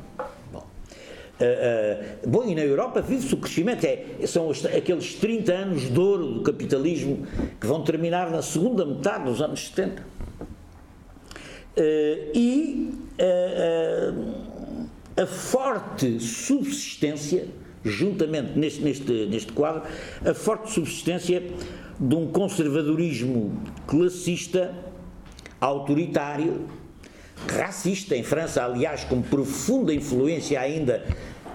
[0.53, 5.53] Bom, uh, uh, bom, e na Europa vive-se o crescimento, é, são os, aqueles 30
[5.53, 7.27] anos de ouro do capitalismo
[7.61, 10.03] que vão terminar na segunda metade dos anos 70.
[10.03, 10.05] Uh,
[12.35, 12.93] e
[15.17, 17.49] a forte subsistência,
[17.85, 19.83] juntamente neste, neste, neste quadro,
[20.25, 21.43] a forte subsistência
[21.99, 24.75] de um conservadorismo classista,
[25.61, 26.67] autoritário,
[27.49, 31.05] racista, em França, aliás, com profunda influência ainda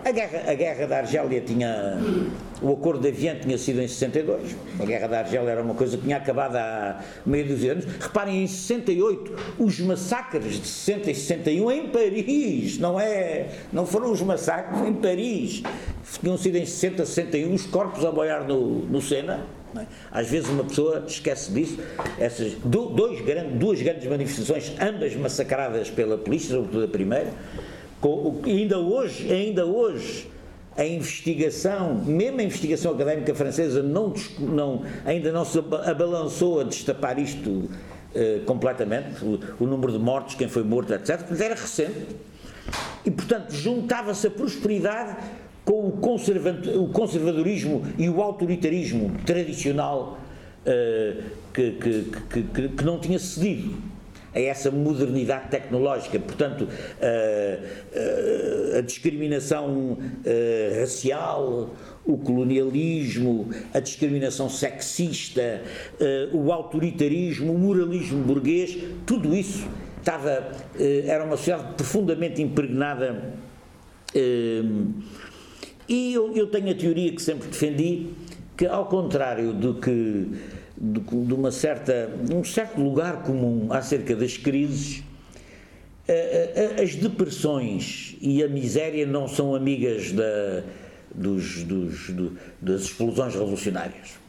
[0.05, 1.97] a guerra, a guerra da Argélia tinha.
[2.61, 4.55] O acordo de Avian tinha sido em 62.
[4.79, 7.85] A guerra da Argélia era uma coisa que tinha acabado há meio dos anos.
[7.85, 13.47] Reparem, em 68, os massacres de 60 e 61 em Paris, não é?
[13.73, 15.63] Não foram os massacres em Paris.
[16.21, 19.43] Tinham sido em 60, 61, os corpos a boiar no, no Sena.
[19.75, 19.85] É?
[20.11, 21.79] Às vezes uma pessoa esquece disso.
[22.19, 23.21] Essas dois,
[23.55, 27.33] duas grandes manifestações, ambas massacradas pela polícia, sobretudo a primeira
[28.45, 30.29] ainda hoje, ainda hoje,
[30.77, 37.17] a investigação, mesmo a investigação académica francesa, não, não, ainda não se abalançou a destapar
[37.17, 37.69] isto uh,
[38.45, 41.25] completamente, o, o, número de mortos, quem foi morto, etc.
[41.29, 42.15] Mas era recente.
[43.05, 45.15] E, portanto, juntava-se a prosperidade
[45.63, 50.19] com o, o, conservadorismo e o autoritarismo tradicional
[50.61, 53.94] uh, que, que, que, que não tinha cedido
[54.35, 56.19] a essa modernidade tecnológica.
[56.19, 56.67] Portanto,
[57.01, 61.73] a, a, a discriminação a, racial,
[62.05, 65.63] o colonialismo, a discriminação sexista,
[66.31, 69.67] o autoritarismo, o moralismo burguês, tudo isso
[69.97, 73.33] estava, era uma sociedade profundamente impregnada.
[75.87, 78.09] E eu, eu tenho a teoria que sempre defendi,
[78.55, 80.27] que ao contrário do que
[80.77, 85.03] de, de uma certa, um certo lugar comum acerca das crises,
[86.81, 90.63] as depressões e a miséria não são amigas da,
[91.13, 94.25] dos, dos, do, das explosões revolucionárias.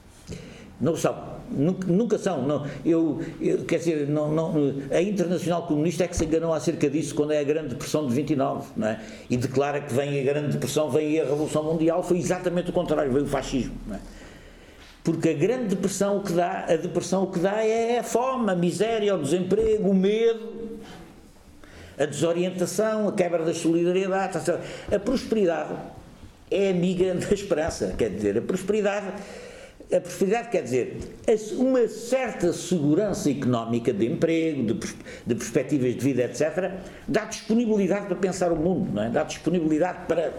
[0.80, 1.16] Não são,
[1.50, 2.46] nunca, nunca são.
[2.46, 6.88] Não, eu, eu, quer dizer, não, não, a Internacional Comunista é que se enganou acerca
[6.88, 9.00] disso quando é a Grande Depressão de 29, não é?
[9.28, 13.10] e declara que vem a Grande Depressão, vem a Revolução Mundial, foi exatamente o contrário,
[13.10, 13.74] veio o fascismo.
[13.86, 14.00] Não é?
[15.06, 18.50] Porque a grande depressão o que dá, a depressão o que dá é a fome,
[18.50, 20.80] a miséria, o desemprego, o medo,
[21.96, 24.36] a desorientação, a quebra da solidariedade.
[24.92, 25.74] A prosperidade
[26.50, 29.06] é amiga da esperança, quer dizer, a prosperidade
[29.92, 30.98] a prosperidade quer dizer
[31.52, 34.74] uma certa segurança económica de emprego, de,
[35.24, 36.72] de, perspectivas de vida, etc.,
[37.06, 39.08] dá disponibilidade para pensar o mundo, não é?
[39.08, 40.32] dá disponibilidade para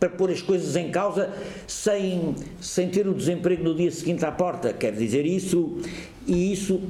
[0.00, 1.30] para pôr as coisas em causa
[1.66, 4.72] sem, sem ter o desemprego no dia seguinte à porta.
[4.72, 5.78] Quer dizer, isso,
[6.26, 6.80] e isso,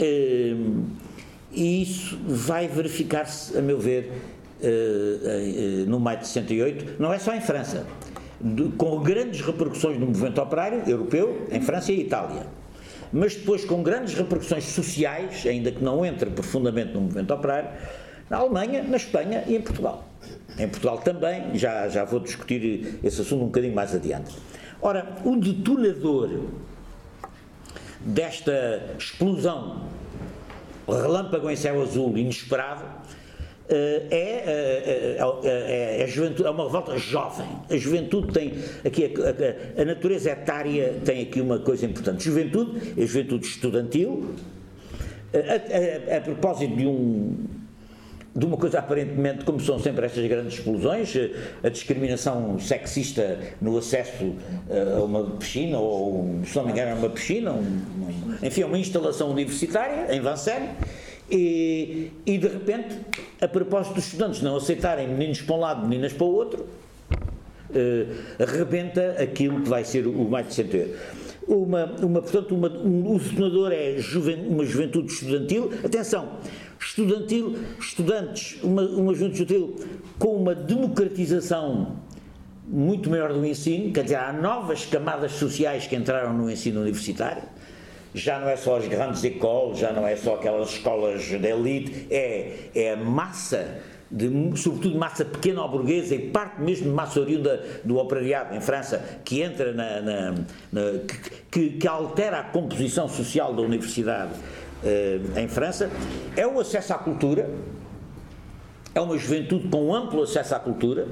[0.00, 0.56] eh,
[1.52, 4.10] isso vai verificar-se, a meu ver,
[4.62, 7.86] eh, eh, no maio de 68, não é só em França,
[8.40, 12.46] de, com grandes repercussões no movimento operário europeu, em França e Itália.
[13.12, 17.68] Mas depois com grandes repercussões sociais, ainda que não entre profundamente no movimento operário,
[18.30, 20.07] na Alemanha, na Espanha e em Portugal.
[20.58, 24.34] Em Portugal também, já, já vou discutir esse assunto um bocadinho mais adiante.
[24.80, 26.46] Ora, o detonador
[28.00, 29.84] desta explosão,
[30.86, 32.84] relâmpago em céu azul inesperado,
[33.68, 37.46] eh, é, é, é, é, juventude, é uma revolta jovem.
[37.68, 38.54] A juventude tem
[38.84, 42.24] aqui a, a, a, natureza etária tem aqui uma coisa importante.
[42.24, 44.34] Juventude é juventude estudantil.
[45.34, 47.36] A, a propósito de um
[48.38, 51.12] de uma coisa aparentemente, como são sempre estas grandes explosões,
[51.62, 54.32] a discriminação sexista no acesso
[54.70, 59.30] a uma piscina, ou se não me engano, é uma piscina, um, enfim, uma instalação
[59.30, 60.70] universitária em Vincennes,
[61.30, 62.96] e, e, de repente,
[63.40, 66.66] a propósito dos estudantes não aceitarem meninos para um lado, meninas para o outro,
[67.70, 70.94] uh, arrebenta aquilo que vai ser o, mais de centeio.
[71.46, 75.70] Uma, uma, portanto, uma, um, o senador é juven, uma juventude estudantil.
[75.84, 76.28] Atenção,
[76.78, 79.86] estudantil, estudantes, uma, uma juventude estudantil
[80.18, 81.96] com uma democratização
[82.66, 87.42] muito maior do ensino, quer dizer, há novas camadas sociais que entraram no ensino universitário
[88.14, 92.06] já não é só as grandes escolas, já não é só aquelas escolas de elite,
[92.10, 93.78] é, é a massa,
[94.10, 98.60] de, sobretudo massa pequena ou burguesa e parte mesmo de massa oriunda do operariado em
[98.60, 100.00] França, que entra na.
[100.00, 100.34] na,
[100.72, 100.82] na
[101.50, 104.32] que, que, altera a composição social da universidade
[105.36, 105.90] em França,
[106.36, 107.50] é o acesso à cultura,
[108.94, 111.08] é uma juventude com amplo acesso à cultura,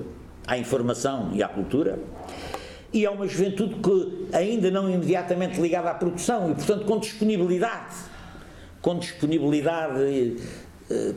[0.47, 1.99] à informação e à cultura.
[2.93, 6.51] E é uma juventude que ainda não imediatamente ligada à produção.
[6.51, 7.95] E, portanto, com disponibilidade,
[8.81, 10.37] com disponibilidade eh,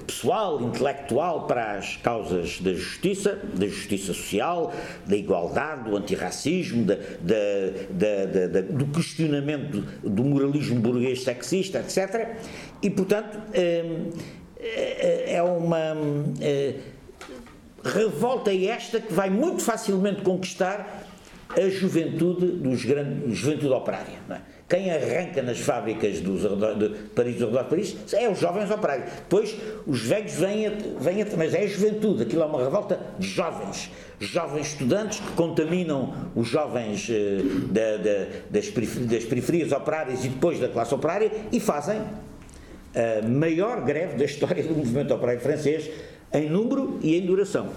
[0.07, 4.73] pessoal, intelectual para as causas da justiça, da justiça social,
[5.05, 12.35] da igualdade, do antirracismo, da, da, da, do questionamento do moralismo burguês sexista, etc.
[12.81, 14.07] E, portanto, eh,
[14.59, 15.95] eh, é uma
[17.83, 21.05] revolta esta que vai muito facilmente conquistar
[21.49, 24.19] a juventude dos grandes, juventude operária.
[24.29, 24.39] É?
[24.69, 29.11] Quem arranca nas fábricas dos, de Paris, do redor de Paris, é os jovens operários.
[29.15, 29.55] Depois,
[29.87, 33.27] os velhos vêm, a, vêm a, mas é a juventude, aquilo é uma revolta de
[33.27, 33.89] jovens.
[34.19, 37.41] Jovens estudantes que contaminam os jovens eh,
[37.71, 38.69] da, da, das,
[39.07, 41.99] das periferias operárias e depois da classe operária e fazem
[42.93, 45.89] a maior greve da história do movimento operário francês
[46.31, 47.69] em número e em duração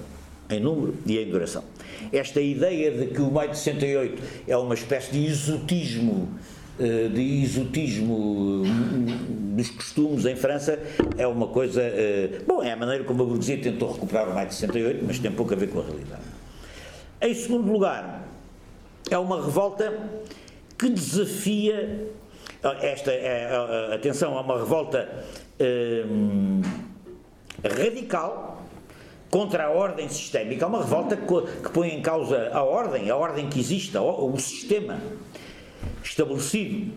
[0.51, 1.64] em número e em duração.
[2.12, 6.28] Esta ideia de que o maio de 68 é uma espécie de exotismo
[6.78, 8.14] de exotismo
[8.64, 10.78] hum, dos costumes em França
[11.18, 11.82] é uma coisa.
[11.82, 15.18] Eh, bom, é a maneira como a burguesia tentou recuperar o maio de 68, mas
[15.18, 16.22] tem pouco a ver com a realidade.
[17.20, 18.26] Em segundo lugar,
[19.10, 19.92] é uma revolta
[20.78, 22.08] que desafia.
[22.80, 25.26] Esta, é, atenção, é uma revolta
[26.08, 26.62] hum,
[27.64, 28.64] radical
[29.30, 33.48] contra a ordem sistémica, é uma revolta que põe em causa a ordem, a ordem
[33.48, 34.98] que existe, o sistema
[36.03, 36.92] estabelecido,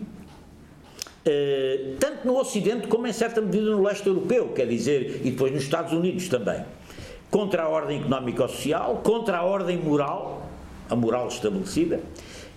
[1.24, 5.52] eh, tanto no Ocidente como em certa medida no leste europeu, quer dizer, e depois
[5.52, 6.64] nos Estados Unidos também,
[7.30, 10.48] contra a ordem económico-social, contra a ordem moral,
[10.88, 12.00] a moral estabelecida,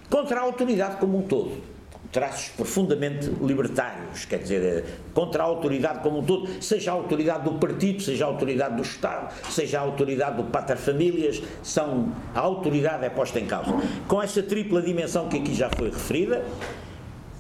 [0.10, 1.69] contra a autoridade como um todo
[2.12, 4.84] traços profundamente libertários, quer dizer, eh,
[5.14, 8.82] contra a autoridade como um todo, seja a autoridade do partido, seja a autoridade do
[8.82, 13.72] Estado, seja a autoridade do pater-famílias, são, a autoridade é posta em causa.
[14.08, 16.44] Com essa tripla dimensão que aqui já foi referida,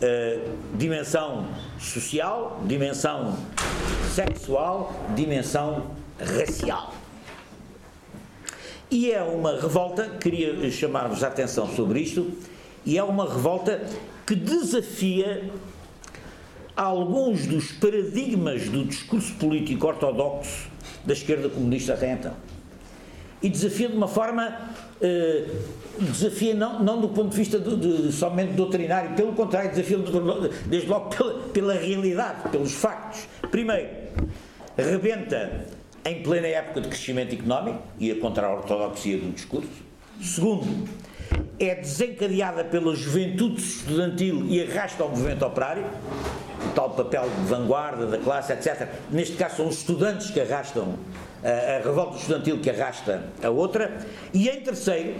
[0.01, 1.47] uh, dimensão
[1.79, 3.35] social, dimensão
[4.13, 5.87] sexual, dimensão
[6.19, 6.93] racial.
[8.91, 12.31] E é uma revolta, queria chamar-vos a atenção sobre isto,
[12.85, 13.81] e é uma revolta
[14.29, 15.49] que desafia
[16.75, 20.69] alguns dos paradigmas do discurso político ortodoxo
[21.03, 22.35] da esquerda comunista até então.
[23.41, 24.69] E desafia de uma forma.
[25.01, 25.47] Eh,
[25.99, 29.97] desafia não, não do ponto de vista de, de, somente doutrinário, pelo contrário, desafia
[30.67, 33.27] desde logo pela, pela realidade, pelos factos.
[33.49, 33.89] Primeiro,
[34.77, 35.65] rebenta
[36.05, 39.89] em plena época de crescimento económico, e a contra a ortodoxia do discurso.
[40.21, 40.87] Segundo,
[41.59, 45.85] é desencadeada pela juventude estudantil e arrasta ao movimento operário,
[46.65, 48.87] o tal papel de vanguarda da classe, etc.
[49.11, 50.95] Neste caso são os estudantes que arrastam,
[51.43, 53.97] a, a revolta estudantil que arrasta a outra.
[54.33, 55.15] E em terceiro,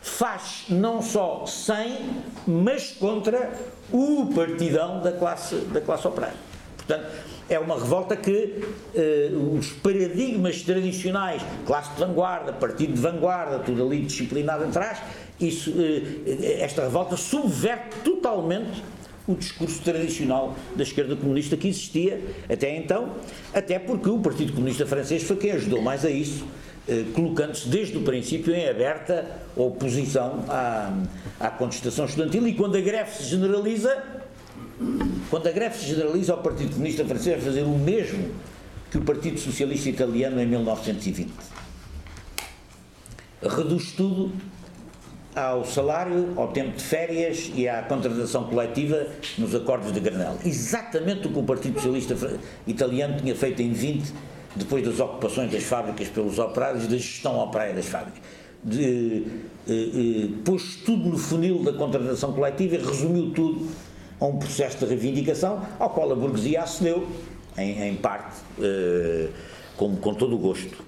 [0.00, 1.98] faz não só sem,
[2.46, 3.50] mas contra
[3.92, 6.36] o partidão da classe, da classe operária.
[6.76, 7.06] Portanto,
[7.50, 8.62] é uma revolta que
[8.94, 14.98] eh, os paradigmas tradicionais, classe de vanguarda, partido de vanguarda, tudo ali disciplinado atrás,
[15.40, 18.82] isso, eh, esta revolta subverte totalmente
[19.26, 23.16] o discurso tradicional da esquerda comunista que existia até então,
[23.52, 26.46] até porque o Partido Comunista Francês foi quem ajudou mais a isso,
[26.88, 29.26] eh, colocando-se desde o princípio em aberta
[29.56, 30.92] oposição à,
[31.40, 34.20] à contestação estudantil e quando a greve se generaliza,
[35.28, 38.30] quando a greve se generaliza, o Partido Comunista Francês vai fazer o mesmo
[38.90, 41.30] que o Partido Socialista Italiano em 1920.
[43.42, 44.32] Reduz tudo
[45.34, 49.06] ao salário, ao tempo de férias e à contratação coletiva
[49.38, 50.38] nos acordos de Granel.
[50.44, 52.16] Exatamente o que o Partido Socialista
[52.66, 54.12] Italiano tinha feito em 20,
[54.56, 58.20] depois das ocupações das fábricas pelos operários, da gestão operária das fábricas.
[58.62, 59.24] De,
[59.68, 63.70] eh, eh, pôs tudo no funil da contratação coletiva e resumiu tudo
[64.20, 67.08] a um processo de reivindicação ao qual a burguesia acedeu,
[67.56, 69.28] em, em parte, eh,
[69.76, 70.84] com, com todo o gosto.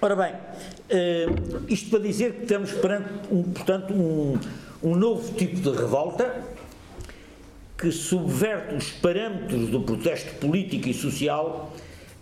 [0.00, 4.38] Ora bem, uh, isto para dizer que estamos perante, um, portanto, um,
[4.80, 6.40] um novo tipo de revolta
[7.76, 11.72] que subverte os parâmetros do protesto político e social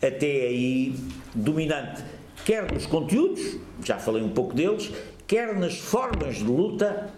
[0.00, 0.94] até aí
[1.34, 2.02] dominante,
[2.46, 4.90] quer nos conteúdos, já falei um pouco deles,
[5.26, 7.10] quer nas formas de luta,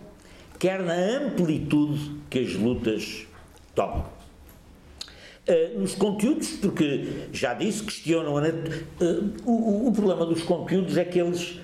[0.58, 3.26] quer na amplitude que as lutas
[3.74, 4.04] tomam.
[5.48, 11.06] Uh, nos conteúdos, porque já disse, questionam a, uh, o, o, problema dos conteúdos é
[11.06, 11.58] que eles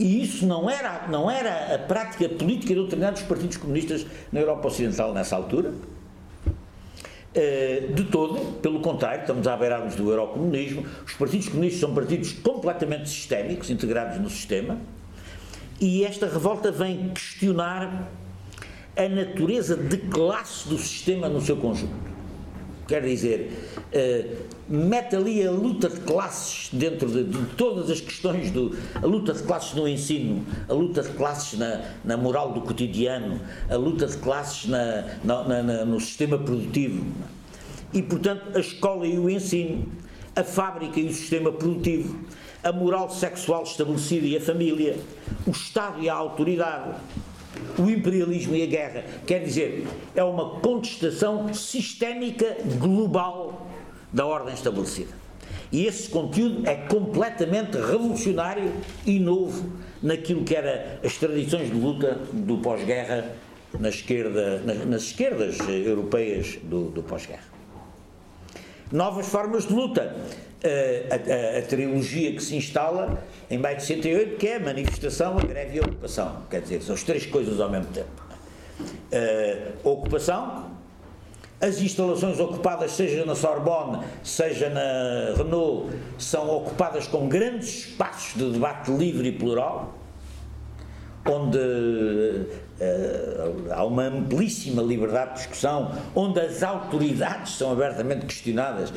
[0.00, 4.68] e isso não era, não era a prática política doutrinada dos partidos comunistas na Europa
[4.68, 11.50] Ocidental nessa altura, uh, de todo, pelo contrário, estamos a beirarmos do eurocomunismo, os partidos
[11.50, 14.78] comunistas são partidos completamente sistémicos, integrados no sistema,
[15.80, 18.10] e esta revolta vem questionar
[18.96, 22.10] a natureza de classe do sistema no seu conjunto.
[22.86, 23.52] Quer dizer,
[23.94, 24.36] uh,
[24.68, 28.76] mete ali a luta de classes dentro de, de, todas as questões do.
[28.96, 33.40] a luta de classes no ensino, a luta de classes na, na moral do cotidiano,
[33.70, 37.06] a luta de classes na, na, na, no sistema produtivo.
[37.94, 39.86] E, portanto, a escola e o ensino,
[40.34, 42.18] a fábrica e o sistema produtivo,
[42.62, 44.98] a moral sexual estabelecida e a família,
[45.46, 46.94] o Estado e a autoridade
[47.78, 49.04] o imperialismo e a guerra.
[49.26, 53.68] Quer dizer, é uma contestação sistémica global
[54.12, 55.20] da ordem estabelecida.
[55.72, 58.72] E esse conteúdo é completamente revolucionário
[59.06, 63.36] e novo naquilo que era as tradições de luta do pós-guerra
[63.78, 67.59] na esquerda, nas, nas, esquerdas europeias do, do pós-guerra.
[68.92, 70.16] Novas formas de luta.
[70.62, 75.38] A, a, a, trilogia que se instala em maio de 68, que é a manifestação,
[75.38, 76.42] a greve e a ocupação.
[76.50, 78.22] Quer dizer, são as três coisas ao mesmo tempo.
[79.82, 80.70] a ocupação,
[81.60, 88.50] as instalações ocupadas, seja na Sorbonne, seja na Renault, são ocupadas com grandes espaços de
[88.50, 89.94] debate livre e plural,
[91.26, 92.46] onde
[93.70, 98.92] há uma amplíssima liberdade de discussão, onde as autoridades são abertamente questionadas.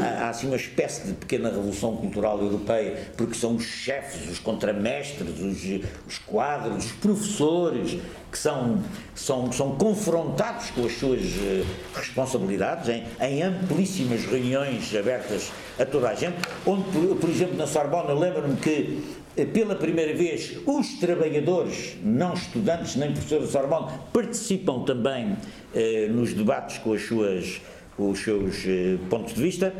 [0.00, 4.38] Há, há assim uma espécie de pequena revolução cultural europeia, porque são os chefes, os
[4.38, 7.98] contramestres, os, os quadros, os professores
[8.32, 8.80] que são,
[9.14, 16.08] são, são confrontados com as suas uh, responsabilidades em, em, amplíssimas reuniões abertas a toda
[16.08, 19.02] a gente, onde, por, por exemplo, na Sorbonne, lembro-me que
[19.36, 25.36] eh, pela primeira vez, os trabalhadores, não estudantes nem professores da Sorbonne, participam também
[25.74, 27.60] eh, nos debates com, as suas,
[27.96, 29.74] com os seus eh, pontos de vista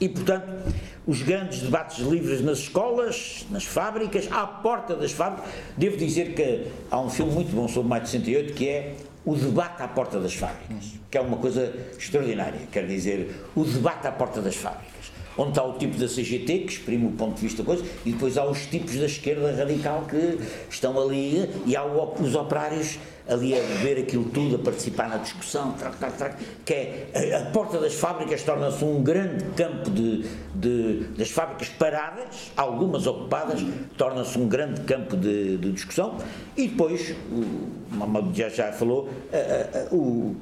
[0.00, 0.72] e, portanto,
[1.06, 5.50] os grandes debates livres nas escolas, nas fábricas, à porta das fábricas.
[5.76, 9.34] Devo dizer que há um filme muito bom sobre Maio de 68 que é o
[9.34, 12.60] debate à porta das fábricas, que é uma coisa extraordinária.
[12.70, 14.93] Quer dizer, o debate à porta das fábricas
[15.36, 18.12] onde está o tipo da CGT, que exprime o ponto de vista da coisa, e
[18.12, 20.38] depois há os tipos da esquerda radical que
[20.70, 25.72] estão ali, e há os operários ali a ver aquilo tudo, a participar na discussão,
[25.72, 31.04] trac, trac, trac, que é a, porta das fábricas torna-se um grande campo de, de,
[31.16, 33.64] das fábricas paradas, algumas ocupadas,
[33.96, 36.18] torna-se um grande campo de, de, discussão,
[36.56, 40.36] e depois, o Mamadou já, já falou, a, a, o,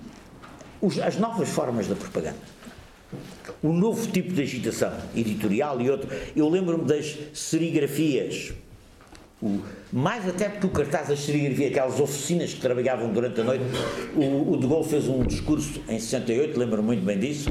[0.81, 2.62] os, as novas formas da propaganda
[3.63, 6.09] um novo tipo de agitação editorial e outro.
[6.35, 8.53] Eu lembro-me das serigrafias,
[9.41, 9.61] o,
[9.93, 13.65] mais até do que o cartaz das serigrafias, aquelas oficinas que trabalhavam durante a noite.
[14.17, 17.51] O, o De Gaulle fez um discurso em 68, lembro-me muito bem disso,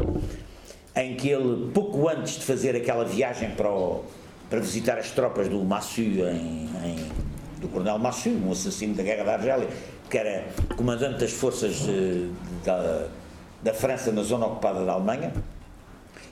[0.95, 4.03] em que ele, pouco antes de fazer aquela viagem para, o,
[4.49, 7.11] para visitar as tropas do Massu, em, em,
[7.59, 9.67] do Coronel Massu, um assassino da Guerra da Argélia,
[10.09, 10.45] que era
[10.75, 12.27] comandante das forças eh,
[12.65, 13.07] da,
[13.63, 15.33] da França na zona ocupada da Alemanha,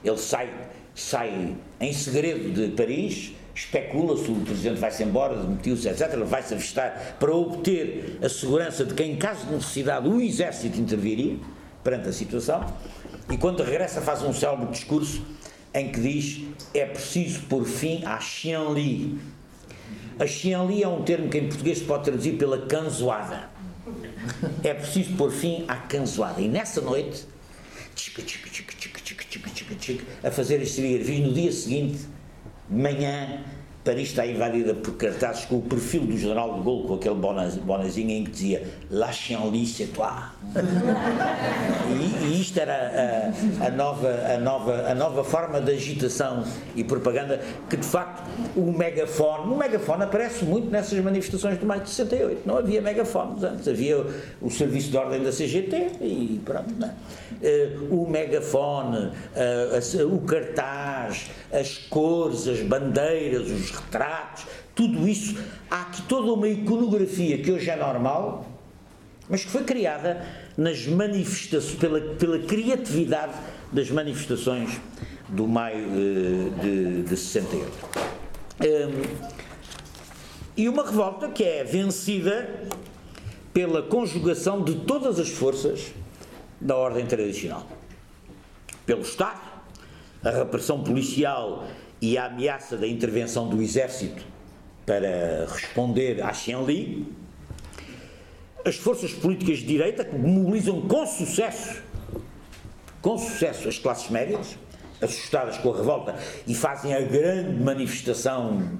[0.04, 0.50] ele sai,
[0.94, 6.12] sai em segredo de Paris, especula-se, o presidente vai-se embora, demitiu-se, etc.
[6.12, 10.80] Ele vai-se avistar para obter a segurança de que, em caso de necessidade, o exército
[10.80, 11.36] interviria
[11.84, 12.64] perante a situação.
[13.30, 15.22] E quando regressa, faz um célebre discurso
[15.72, 16.42] em que diz
[16.74, 19.18] é preciso pôr fim à Xianli.
[20.18, 23.48] A Xianli é um termo que em português se pode traduzir pela canzoada.
[24.62, 26.40] É preciso pôr fim à canzoada.
[26.40, 27.26] E nessa noite,
[30.22, 32.06] a fazer este serigrafia, no dia seguinte,
[32.68, 33.44] de manhã,
[33.82, 38.10] Paris está invadida por cartazes com o perfil do general de Gaulle, com aquele bonazinho
[38.10, 40.10] em que dizia La Chienlit, c'est toi.
[41.88, 46.44] E, e, isto era a, a, nova, a, nova, a nova forma de agitação
[46.76, 48.22] e propaganda que, de facto,
[48.54, 49.52] o megafone.
[49.52, 52.42] O megafone aparece muito nessas manifestações de maio de 68.
[52.46, 54.04] Não havia megafones antes, havia
[54.42, 56.70] o serviço de ordem da CGT e pronto.
[56.70, 65.36] Uh, o megafone, uh, o cartaz, as cores, as bandeiras, os retratos, tudo isso.
[65.70, 68.46] Há aqui toda uma iconografia que hoje é normal,
[69.28, 70.26] mas que foi criada
[70.56, 73.32] nas manifestações, pela, pela criatividade
[73.72, 74.80] das manifestações
[75.28, 75.86] do maio
[76.60, 77.70] de, de 68.
[78.60, 79.40] Um,
[80.56, 82.68] e uma revolta que é vencida
[83.54, 85.92] pela conjugação de todas as forças
[86.60, 87.66] da ordem tradicional.
[88.84, 89.40] Pelo Estado,
[90.22, 91.64] a repressão policial
[92.00, 94.24] e a ameaça da intervenção do Exército
[94.86, 97.06] para responder à Xianli,
[98.64, 101.82] as forças políticas de direita que mobilizam com sucesso,
[103.00, 104.58] com sucesso as classes médias,
[105.00, 106.14] assustadas com a revolta,
[106.46, 108.78] e fazem a grande manifestação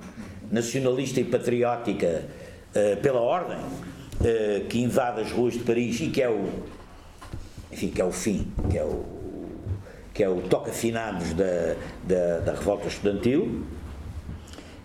[0.51, 2.25] nacionalista e patriótica
[2.71, 6.49] uh, pela ordem, uh, que invade as ruas de Paris e que é o
[7.73, 9.20] enfim, que é o fim, que é o,
[10.21, 13.65] que é o toca-finados da, da, da, revolta estudantil,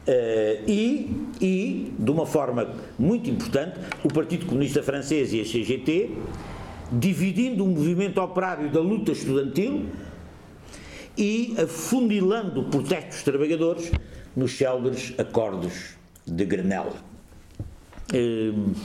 [0.08, 1.10] Uh, e,
[1.42, 6.12] e, de uma forma muito importante, o Partido Comunista Francês e a CGT,
[6.92, 9.88] dividindo o movimento operário da luta estudantil
[11.18, 13.92] e afundilando o protesto dos trabalhadores
[14.36, 16.92] nos célebres acordos de Grenelle.
[18.14, 18.76] Uh,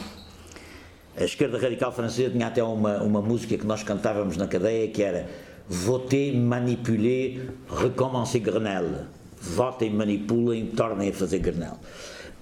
[1.18, 5.02] a esquerda radical francesa tinha até uma, uma música que nós cantávamos na cadeia que
[5.02, 5.28] era
[5.72, 9.06] Voter, manipuler, recommencer Grenelle.
[9.40, 11.78] Votem, manipulem, tornem a fazer Grenelle.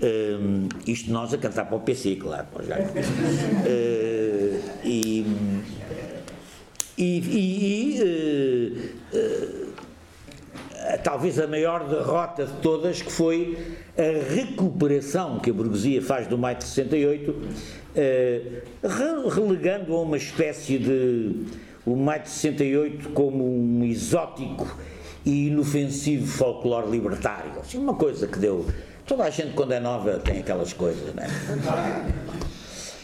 [0.01, 2.47] Um, isto nós a cantar para o PC, claro.
[2.57, 2.63] Uh,
[4.83, 5.27] e,
[6.97, 9.69] e, e uh, uh,
[11.05, 13.59] talvez a maior derrota de todas, que foi
[13.99, 17.37] a recuperação que a burguesia faz do maio de 68
[18.01, 18.63] eh,
[19.35, 21.47] relegando a uma espécie de
[21.93, 24.67] o maio de 68 como um exótico
[25.25, 27.53] e inofensivo folclore libertário.
[27.61, 28.67] Assim, uma coisa que deu.
[29.07, 31.29] Toda a gente, quando é nova, tem aquelas coisas, não é?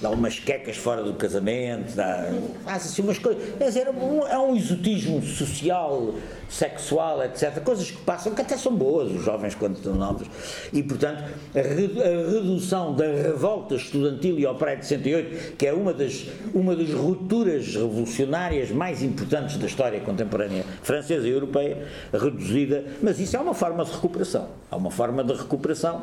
[0.05, 2.30] Dá umas quecas fora do casamento, dá,
[2.62, 3.42] faz assim umas coisas.
[3.59, 6.12] É, dizer, é um exotismo social,
[6.46, 7.59] sexual, etc.
[7.62, 10.28] Coisas que passam, que até são boas, os jovens quando estão novos.
[10.74, 11.24] E, portanto,
[11.55, 16.92] a, redução da revolta estudantil e operária de 68, que é uma das, uma das
[16.92, 23.55] rupturas revolucionárias mais importantes da história contemporânea francesa e europeia, reduzida, mas isso é uma
[23.55, 24.48] forma de recuperação.
[24.70, 26.02] É uma forma de recuperação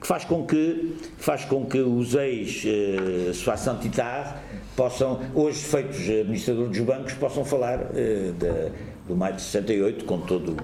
[0.00, 4.34] que faz com que, faz com que os ex-soissant uh,
[4.76, 8.72] possam, hoje feitos administradores dos bancos, possam falar uh, de,
[9.08, 10.56] do maio de 68 com todo,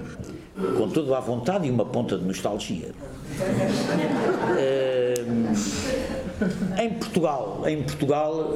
[0.77, 2.93] com toda a vontade e uma ponta de nostalgia.
[6.81, 8.53] Em Portugal, em Portugal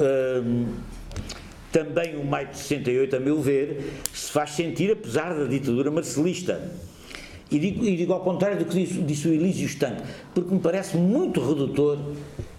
[1.72, 6.70] também o maio de 68, a meu ver, se faz sentir apesar da ditadura marcelista
[7.50, 10.02] e digo, e digo ao contrário do que disse, disse o Elísio Estanque,
[10.34, 11.98] porque me parece muito redutor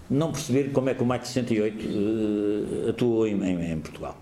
[0.08, 4.18] não perceber como é que o maio de 68 uh, atuou em, em, em Portugal.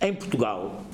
[0.00, 0.84] Em Portugal,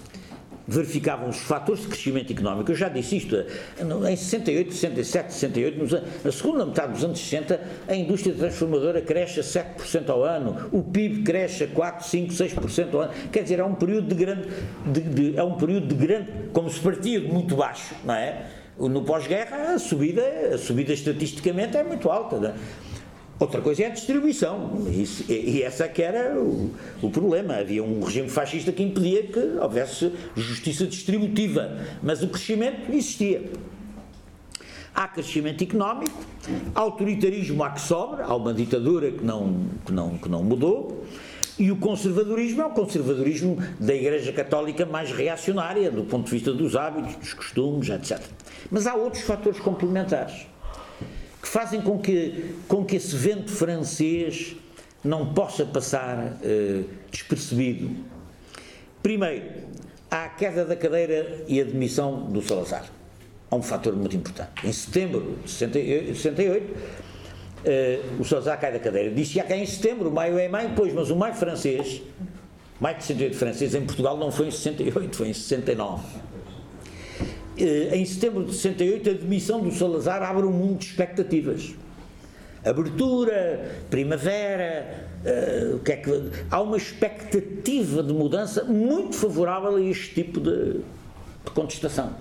[0.67, 2.71] verificavam os fatores de crescimento económico.
[2.71, 7.95] Eu já disse isto em 68, 67, 68, na segunda metade dos anos 60, a
[7.95, 13.01] indústria transformadora cresce a 7% ao ano, o PIB cresce a 4, 5, 6% ao
[13.01, 13.13] ano.
[13.31, 14.49] Quer dizer, é um período de grande,
[14.87, 18.47] de, de, é um período de grande, como se partia de muito baixo, não é?
[18.79, 20.23] No pós-guerra, a subida,
[20.55, 22.39] a subida estatisticamente é muito alta.
[22.39, 22.55] Não é?
[23.43, 26.71] Outra coisa é a distribuição, Isso, e essa que era o,
[27.03, 27.57] o, problema.
[27.57, 33.51] Havia um regime fascista que impedia que houvesse justiça distributiva, mas o crescimento existia.
[34.95, 36.17] Há crescimento económico,
[36.73, 41.05] autoritarismo há que sobra, há uma ditadura que não, que não, que não mudou,
[41.59, 46.53] e o conservadorismo é o conservadorismo da Igreja Católica mais reacionária, do ponto de vista
[46.53, 48.21] dos hábitos, dos costumes, etc.
[48.71, 50.52] Mas há outros fatores complementares
[51.43, 54.57] que fazem com que, com que esse vento francês
[55.03, 57.91] não possa passar uh, despercebido.
[59.03, 59.51] Primeiro,
[60.09, 62.85] à queda da cadeira e a demissão do Salazar.
[63.51, 64.65] Há um fator muito importante.
[64.65, 69.11] Em setembro de 68, uh, o Salazar cai da cadeira.
[69.11, 72.03] Disse que é em setembro, maio é maio, pois, mas o maio francês,
[72.81, 76.05] maio de 68 francês em Portugal não foi em 68, foi em 69.
[77.63, 81.75] Uh, em setembro de 68, a demissão do Salazar abre um mundo de expectativas
[82.65, 86.11] abertura, primavera, uh, o que é que,
[86.51, 92.13] há uma expectativa de mudança muito favorável a este tipo de, de contestação.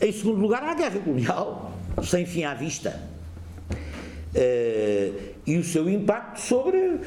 [0.00, 1.72] Em segundo lugar, há a guerra colonial,
[2.04, 3.00] sem fim à vista.
[4.34, 7.00] Uh, e o seu impacto sobre,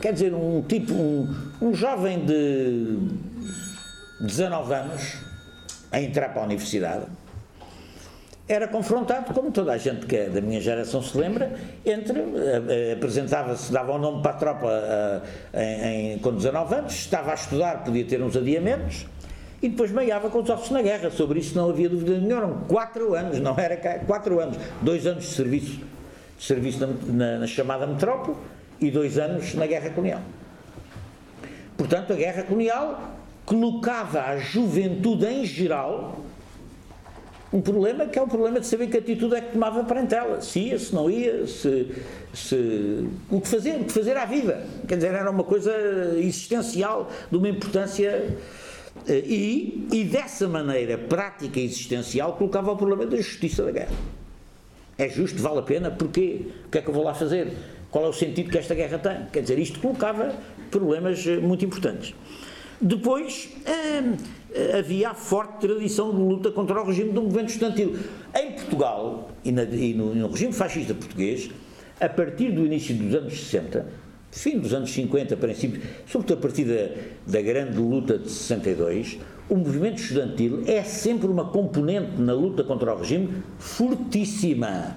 [0.00, 2.98] quer dizer, um tipo, um, um jovem de
[4.20, 5.29] 19 anos
[5.90, 7.06] a entrar para a universidade
[8.52, 11.52] era confrontado, como toda a gente que é da minha geração se lembra,
[11.86, 16.92] entre, uh, apresentava-se, dava o nome para a tropa uh, em, em, com 19 anos,
[16.94, 19.06] estava a estudar, podia ter uns adiamentos,
[19.62, 21.10] e depois meiava com os ossos na guerra.
[21.10, 22.38] Sobre isso não havia dúvida nenhuma.
[22.38, 23.76] Eram quatro anos, não era
[24.06, 24.56] quatro anos.
[24.80, 25.80] Dois anos de serviço,
[26.38, 28.36] de serviço na, na, na chamada metrópole
[28.80, 30.22] e dois anos na guerra colonial.
[31.76, 33.19] Portanto, a guerra colonial
[33.50, 36.24] colocava a juventude em geral
[37.52, 40.40] um problema que é o problema de saber que atitude é que tomava perante ela,
[40.40, 41.88] se ia, se não ia, se,
[42.32, 44.64] se, o que fazer, o que fazer à vida.
[44.86, 45.72] Quer dizer, era uma coisa
[46.16, 48.36] existencial, de uma importância.
[49.08, 53.96] Eh, e, e dessa maneira prática e existencial colocava o problema da justiça da guerra.
[54.96, 56.42] É justo, vale a pena, porquê?
[56.66, 57.52] O que é que eu vou lá fazer?
[57.90, 59.26] Qual é o sentido que esta guerra tem?
[59.32, 60.36] Quer dizer, isto colocava
[60.70, 62.14] problemas eh, muito importantes.
[62.80, 64.16] Depois hum,
[64.78, 67.96] havia a forte tradição de luta contra o regime do movimento estudantil.
[68.34, 71.50] Em Portugal e, na, e no, no, regime fascista português,
[72.00, 73.86] a partir do início dos anos 60,
[74.30, 76.94] fim dos anos 50, princípio, sobretudo a partir da,
[77.26, 79.18] da grande luta de 62,
[79.50, 84.96] o movimento estudantil é sempre uma componente na luta contra o regime fortíssima.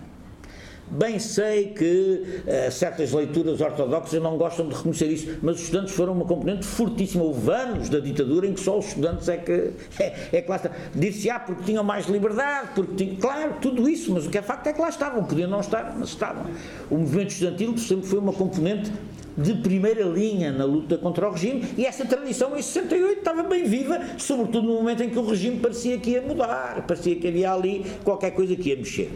[0.91, 5.95] Bem sei que uh, certas leituras ortodoxas não gostam de reconhecer isso, mas os estudantes
[5.95, 7.23] foram uma componente fortíssima.
[7.23, 10.57] Houve anos da ditadura em que só os estudantes é que, é, é que lá
[10.57, 10.71] está.
[10.93, 13.15] Dir-se, ah, porque tinham mais liberdade, porque tinham.
[13.15, 15.23] Claro, tudo isso, mas o que é facto é que lá estavam.
[15.23, 16.45] Podiam não estar, mas estavam.
[16.91, 18.91] O movimento estudantil sempre foi uma componente
[19.37, 23.63] de primeira linha na luta contra o regime e essa tradição em 68 estava bem
[23.63, 27.51] viva, sobretudo no momento em que o regime parecia que ia mudar, parecia que havia
[27.51, 29.11] ali qualquer coisa que ia mexer.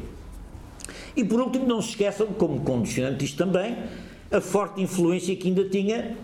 [1.17, 3.75] E por último, não se esqueçam, como condicionante isto também,
[4.31, 6.15] a forte influência que ainda tinha,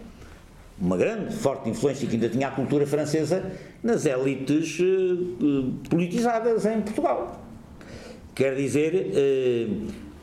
[0.79, 6.81] uma grande, forte influência que ainda tinha a cultura francesa nas élites uh, politizadas em
[6.81, 7.43] Portugal.
[8.35, 9.11] Quer dizer,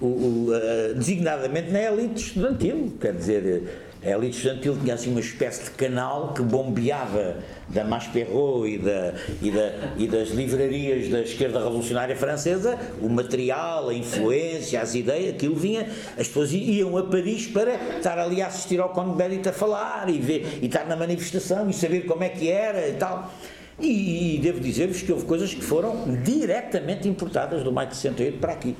[0.00, 5.64] uh, uh, designadamente na elite estudantil, quer dizer a elite estudantil tinha assim uma espécie
[5.64, 7.36] de canal que bombeava
[7.68, 13.90] da Masperot e, da, e, da, e das livrarias da esquerda revolucionária francesa o material,
[13.90, 15.86] a influência, as ideias, aquilo vinha,
[16.18, 20.08] as pessoas iam a Paris para estar ali a assistir ao Conde Bélite a falar
[20.08, 23.30] e, ver, e estar na manifestação e saber como é que era e tal.
[23.78, 28.38] E, e devo dizer-vos que houve coisas que foram diretamente importadas do maio de 68
[28.38, 28.74] para aqui.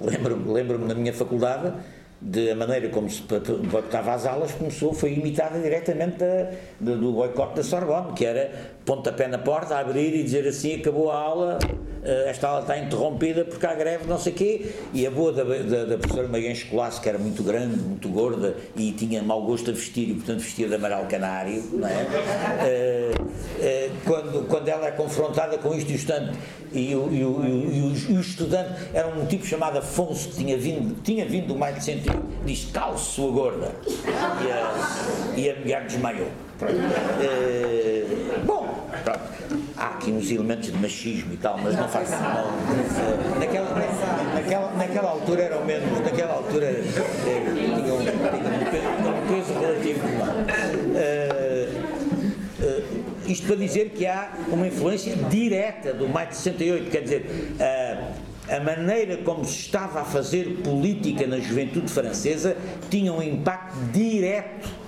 [0.00, 1.72] Lembro-me lembro na minha faculdade
[2.20, 7.56] de a maneira como se boicotava as aulas começou, foi imitada diretamente da, do boicote
[7.56, 8.50] da Sorbonne, que era
[8.84, 11.58] pontapé na porta, abrir e dizer assim, acabou a aula,
[12.26, 15.42] esta aula está interrompida porque há greve, não sei o quê, e a boa da,
[15.42, 19.70] da, da professora Magalhães Escolasse, que era muito grande, muito gorda, e tinha mau gosto
[19.70, 22.02] a vestir, e portanto vestia de amarelo canário, não é?
[22.02, 26.38] Uh, uh, quando, quando ela é confrontada com isto e o estudante,
[26.72, 30.36] e o, e o, e o, e o estudante era um tipo chamado Afonso, que
[30.36, 35.50] tinha vindo, tinha vindo do mais de sentido, diz, calço sua gorda, e a, e
[35.50, 36.45] a mulher desmaiou.
[36.62, 39.20] Uh, bom, pronto.
[39.76, 42.50] Há aqui uns elementos de machismo e tal, mas não faz mal.
[43.38, 43.74] Naquela,
[44.34, 46.82] naquela, naquela altura era o menos, naquela altura eh,
[47.54, 48.04] tinha, um,
[49.28, 50.06] peso relativo.
[50.96, 51.68] Uh,
[52.62, 57.54] uh, isto para dizer que há uma influência direta do maio de 68, quer dizer,
[58.48, 62.56] a maneira como se estava a fazer política na juventude francesa
[62.88, 64.85] tinha um impacto direto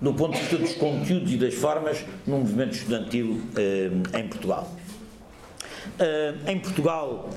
[0.00, 4.70] do ponto de vista dos conteúdos e das formas no movimento estudantil eh, em Portugal.
[5.98, 7.30] Eh, em Portugal,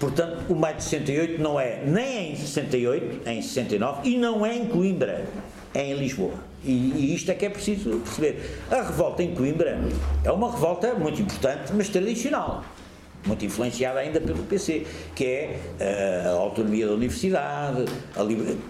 [0.00, 4.44] portanto, o maio de 68 não é nem em 68, é em 69, e não
[4.44, 5.24] é em Coimbra,
[5.72, 6.34] é em Lisboa.
[6.64, 8.58] E, e, isto é que é preciso perceber.
[8.70, 9.78] A revolta em Coimbra
[10.24, 12.64] é uma revolta muito importante, mas tradicional.
[13.26, 17.84] Muito influenciada ainda pelo PC, que é uh, a autonomia da universidade,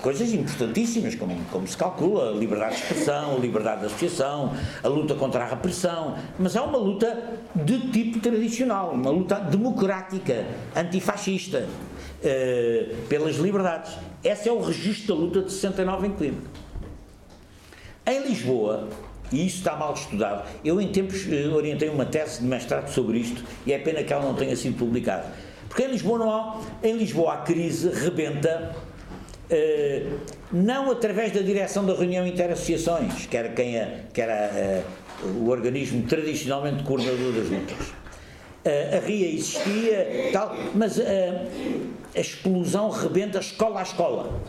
[0.00, 4.88] coisas importantíssimas, como, como se calcula, a liberdade de expressão, a liberdade de associação, a
[4.88, 11.66] luta contra a repressão, mas é uma luta de tipo tradicional, uma luta democrática, antifascista,
[11.68, 13.92] uh, pelas liberdades.
[14.22, 16.64] Esse é o registro da luta de 69 em Coimbra.
[18.06, 18.88] Em Lisboa,
[19.32, 20.48] e isso está mal estudado.
[20.64, 24.12] Eu, em tempos, eh, orientei uma tese de mestrado sobre isto e é pena que
[24.12, 25.26] ela não tenha sido publicada.
[25.68, 28.74] Porque em Lisboa não há, em Lisboa a crise rebenta
[29.50, 30.06] eh,
[30.52, 34.82] não através da direção da reunião interassociações, que era, quem a, que era eh,
[35.40, 37.92] o organismo tradicionalmente coordenador das lutas.
[38.64, 44.40] a RIA existia, tal, mas a explosão rebenta escola a escola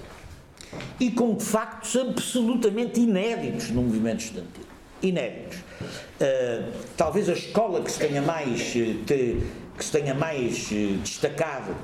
[1.00, 4.65] e com factos absolutamente inéditos no movimento estudantil.
[5.02, 5.58] Inéditos.
[5.60, 9.38] Uh, talvez a escola que se tenha mais, eh, te,
[9.78, 11.76] que se tenha mais uh, destacado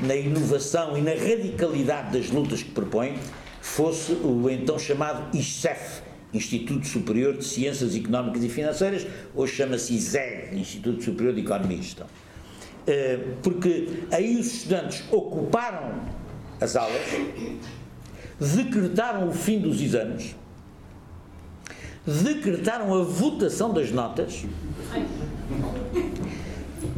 [0.00, 3.18] na inovação e na radicalidade das lutas que propõe
[3.60, 6.02] fosse o então chamado ISEF,
[6.34, 11.82] Instituto Superior de Ciências Económicas e Financeiras, hoje chama-se ISEG, Instituto Superior de Economia e
[11.82, 12.06] Gestão.
[12.06, 16.02] Uh, porque aí os estudantes ocuparam
[16.60, 17.02] as aulas
[18.40, 20.36] decretaram o fim dos exames,
[22.06, 24.44] decretaram a votação das notas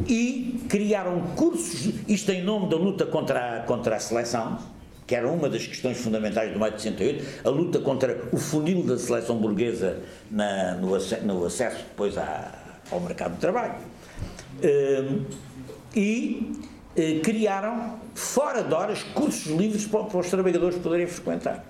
[0.07, 4.59] e criaram cursos, isto em nome da luta contra a, contra a seleção,
[5.07, 8.83] que era uma das questões fundamentais do maio de 68, a luta contra o funil
[8.83, 9.99] da seleção burguesa
[10.29, 10.89] na, no,
[11.23, 12.51] no, acesso depois à,
[12.91, 13.75] ao mercado de trabalho.
[14.63, 15.25] Uh,
[15.95, 16.51] e
[16.95, 21.65] uh, criaram fora de horas, cursos livres para, para os trabalhadores poderem frequentar.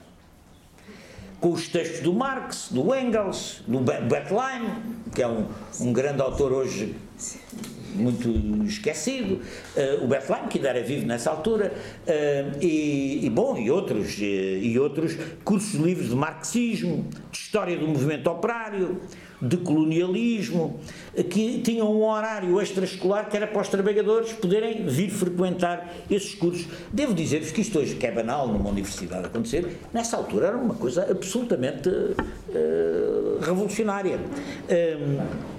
[1.39, 4.69] Com os textos do Marx, do Engels, do Bettelheim,
[5.15, 5.45] que é um,
[5.79, 6.95] um grande autor hoje
[7.99, 8.29] muito
[8.65, 11.73] esquecido, uh, o Bettelheim, que ainda era vivo nessa altura,
[12.07, 17.37] uh, e, e, bom, e outros, e, eh, e outros cursos livres de marxismo, de
[17.37, 18.99] história do movimento operário,
[19.41, 20.79] de colonialismo,
[21.29, 26.67] que tinham um horário extraescolar que era para os trabalhadores poderem vir frequentar esses cursos.
[26.91, 30.75] Devo dizer-vos que isto hoje, que é banal numa universidade acontecer, nessa altura era uma
[30.75, 34.19] coisa absolutamente uh, revolucionária.
[34.69, 35.58] Um,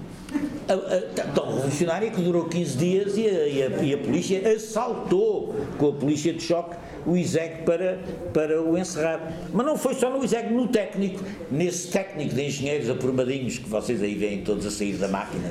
[1.33, 5.89] tão revolucionária que durou 15 dias e a, e, a, e a, polícia assaltou com
[5.89, 6.75] a polícia de choque
[7.05, 7.99] o ISEG para,
[8.33, 9.33] para o encerrar.
[9.51, 14.01] Mas não foi só no ISEG, no técnico, nesse técnico de engenheiros aprumadinhos que vocês
[14.03, 15.49] aí veem todos a sair da máquina,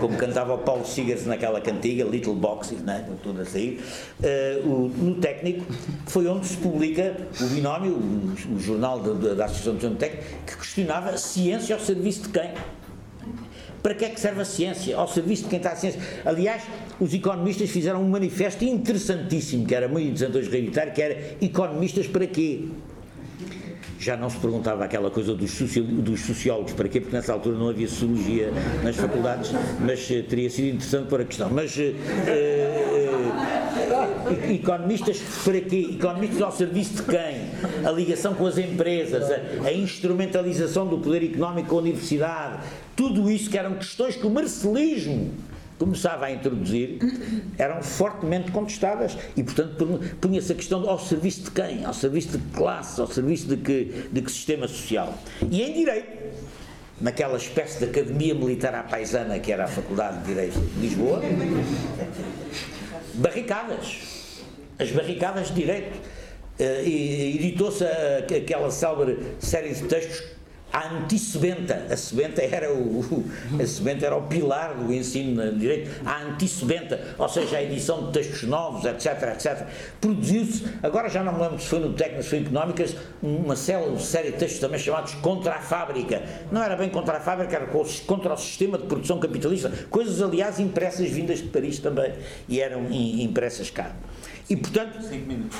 [0.00, 3.08] como cantava o Paulo Sigars naquela cantiga, Little Boxes, né?
[3.22, 3.80] tudo a sair.
[4.20, 5.66] Uh, o, no técnico
[6.06, 10.56] foi onde se publica o binómio, o, o jornal da, da Associação de Técnico, que
[10.56, 12.50] questionava ciência ao serviço de quem?
[13.82, 14.96] Para que é que serve a ciência?
[14.96, 16.00] Ao serviço de quem está a ciência.
[16.24, 16.62] Aliás,
[17.00, 22.06] os economistas fizeram um manifesto interessantíssimo, que era muito interessante hoje reeditar, que era economistas
[22.06, 22.64] para quê?
[24.00, 27.00] já não se perguntava aquela coisa dos, sociólogos, para quê?
[27.00, 28.50] Porque nessa altura não havia sociologia
[28.82, 31.50] nas faculdades, mas uh, teria sido interessante para a questão.
[31.50, 31.90] Mas uh, uh,
[34.50, 35.96] economistas para quê?
[35.98, 37.50] Economistas ao serviço de quem?
[37.86, 42.60] A ligação com as empresas, a, a instrumentalização do poder económico com a universidade,
[43.00, 45.32] tudo isso que eram questões que o marcelismo
[45.78, 46.98] começava a introduzir
[47.56, 51.82] eram fortemente contestadas e, portanto, punha-se a questão ao serviço de quem?
[51.86, 55.14] Ao serviço de classe, ao serviço de que, de que sistema social.
[55.50, 56.08] E em Direito,
[57.00, 61.22] naquela espécie de academia militar à paisana que era a Faculdade de Direito de Lisboa,
[63.14, 64.42] barricadas.
[64.78, 65.96] As barricadas de Direito.
[66.60, 70.22] Uh, editou-se aquela célebre série de textos
[70.72, 73.24] a antissebenta, a sebenta era o,
[73.60, 78.06] a sebenta era o pilar do ensino de direito, a antissebenta, ou seja, a edição
[78.06, 79.66] de textos novos, etc, etc.
[80.00, 84.38] Produziu-se, agora já não me lembro se foi no técnico, foi económicas, uma série de
[84.38, 86.22] textos também chamados contra a fábrica.
[86.50, 87.66] Não era bem contra a fábrica, era
[88.06, 92.12] contra o sistema de produção capitalista, coisas aliás impressas vindas de Paris também,
[92.48, 93.94] e eram impressas cá.
[94.48, 95.02] E portanto.
[95.02, 95.58] 5 minutos.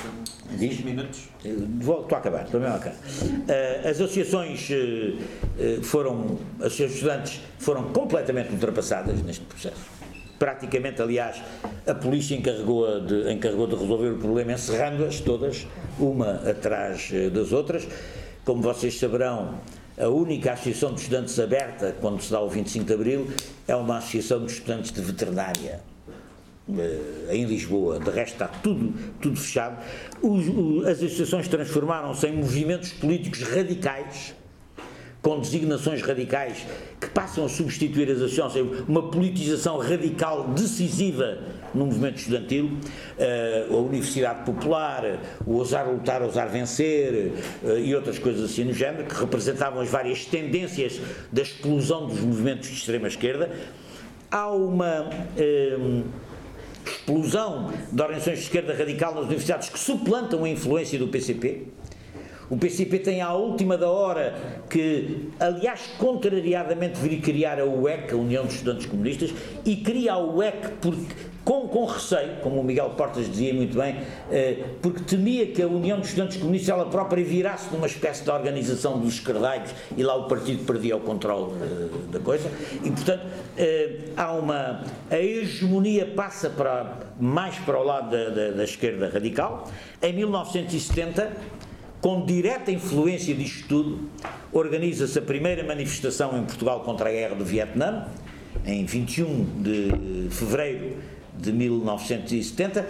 [0.57, 1.29] 5 minutos.
[1.43, 2.95] Estou a acabar, estou mesmo a acabar.
[2.95, 6.39] Uh, as associações uh, foram.
[6.59, 10.01] As associações estudantes foram completamente ultrapassadas neste processo.
[10.39, 11.41] Praticamente, aliás,
[11.85, 15.67] a polícia encarregou de, encarregou de resolver o problema, encerrando-as todas,
[15.99, 17.87] uma atrás das outras.
[18.43, 19.59] Como vocês saberão,
[19.99, 23.27] a única associação de estudantes aberta, quando se dá o 25 de Abril,
[23.67, 25.90] é uma associação de estudantes de veterinária eh,
[27.29, 29.77] em Lisboa, de resto está tudo, tudo fechado.
[30.21, 34.35] Os, as associações transformaram-se em movimentos políticos radicais,
[35.21, 36.65] com designações radicais
[36.99, 41.37] que passam a substituir as associações, uma politização radical decisiva
[41.73, 42.71] no movimento estudantil,
[43.17, 48.73] eh, a Universidade Popular, o Ousar Lutar, Ousar Vencer eh, e outras coisas assim no
[48.73, 50.99] género, que representavam as várias tendências
[51.31, 53.51] da explosão dos movimentos de extrema-esquerda.
[54.29, 55.77] Há uma eh,
[56.85, 61.67] explosão de organizações de esquerda radical nas universidades que suplantam a influência do PCP
[62.51, 64.35] o PCP tem à última da hora
[64.69, 70.19] que, aliás, contrariadamente, vir criar a UEC, a União dos Estudantes Comunistas, e cria a
[70.19, 73.97] UEC porque, com, com receio, como o Miguel Portas dizia muito bem,
[74.31, 78.29] eh, porque temia que a União dos Estudantes Comunistas ela própria virasse numa espécie de
[78.29, 82.49] organização dos esquerdalhos e lá o partido perdia o controle eh, da coisa.
[82.83, 83.25] E, portanto,
[83.57, 84.83] eh, há uma.
[85.09, 89.67] A hegemonia passa para, mais para o lado da, da, da esquerda radical.
[90.01, 91.61] Em 1970
[92.01, 94.09] com direta influência disto tudo,
[94.51, 98.07] organiza-se a primeira manifestação em Portugal contra a guerra do Vietnã,
[98.65, 100.95] em 21 de fevereiro
[101.37, 102.85] de 1970.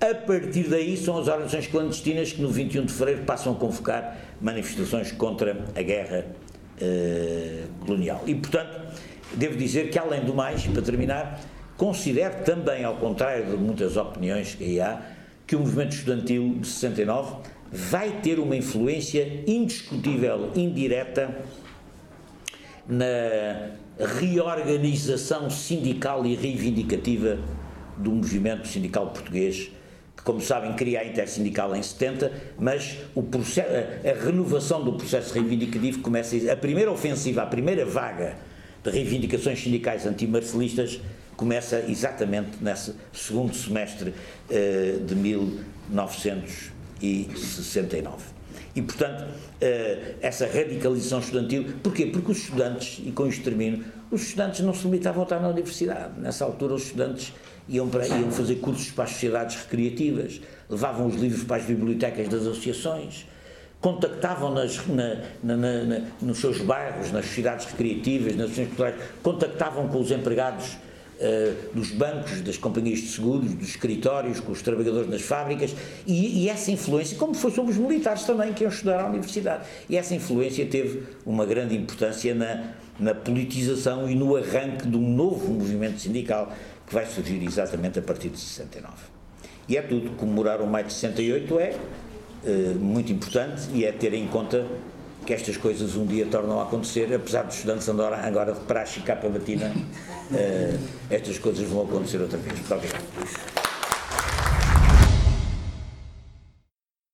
[0.00, 4.18] A partir daí são as organizações clandestinas que no 21 de fevereiro passam a convocar
[4.40, 6.26] manifestações contra a guerra
[6.80, 8.22] eh, colonial.
[8.26, 8.80] E, portanto,
[9.34, 11.40] devo dizer que, além do mais, para terminar,
[11.76, 15.00] considero também, ao contrário de muitas opiniões que aí há,
[15.46, 17.36] que o movimento estudantil de 69
[17.70, 21.44] vai ter uma influência indiscutível, indireta,
[22.88, 23.70] na
[24.18, 27.38] reorganização sindical e reivindicativa
[27.96, 29.70] do movimento sindical português,
[30.16, 32.98] que, como sabem, cria a Intersindical em 70, mas
[33.30, 36.52] processo, a, renovação do processo reivindicativo começa.
[36.52, 38.36] A primeira ofensiva, a primeira vaga
[38.82, 41.00] de reivindicações sindicais antimarcelistas
[41.36, 46.70] começa exatamente nesse segundo semestre uh, de 1900
[47.00, 48.42] e 69.
[48.74, 49.26] E, portanto,
[49.60, 52.06] eh, essa radicalização estudantil, porquê?
[52.06, 55.48] Porque os estudantes, e com isto termino, os estudantes não se limitavam a estar na
[55.48, 56.18] universidade.
[56.18, 57.34] Nessa altura, os estudantes
[57.68, 62.28] iam, para, iam fazer cursos para as sociedades recreativas, levavam os livros para as bibliotecas
[62.28, 63.26] das associações,
[63.80, 69.88] contactavam nas, na, na, na, nos seus bairros, nas sociedades recreativas, nas associações culturais, contactavam
[69.88, 70.76] com os empregados
[71.22, 75.74] uh, dos bancos, das companhias de seguros, dos escritórios, com os trabalhadores nas fábricas,
[76.06, 79.64] e, e, essa influência, como foi sobre os militares também, que iam estudar à universidade,
[79.90, 85.14] e essa influência teve uma grande importância na, na politização e no arranque de um
[85.14, 86.52] novo movimento sindical
[86.92, 88.92] que vai surgir exatamente a partir de 69.
[89.66, 91.74] E é tudo, comemorar o maio de 68 é
[92.44, 94.66] uh, muito importante e é ter em conta
[95.24, 99.00] que estas coisas um dia tornam a acontecer, apesar dos estudantes andarem agora de praxe
[99.00, 100.78] e capa batina, uh,
[101.08, 102.58] estas coisas vão acontecer outra vez.
[102.58, 103.71] Muito obrigado.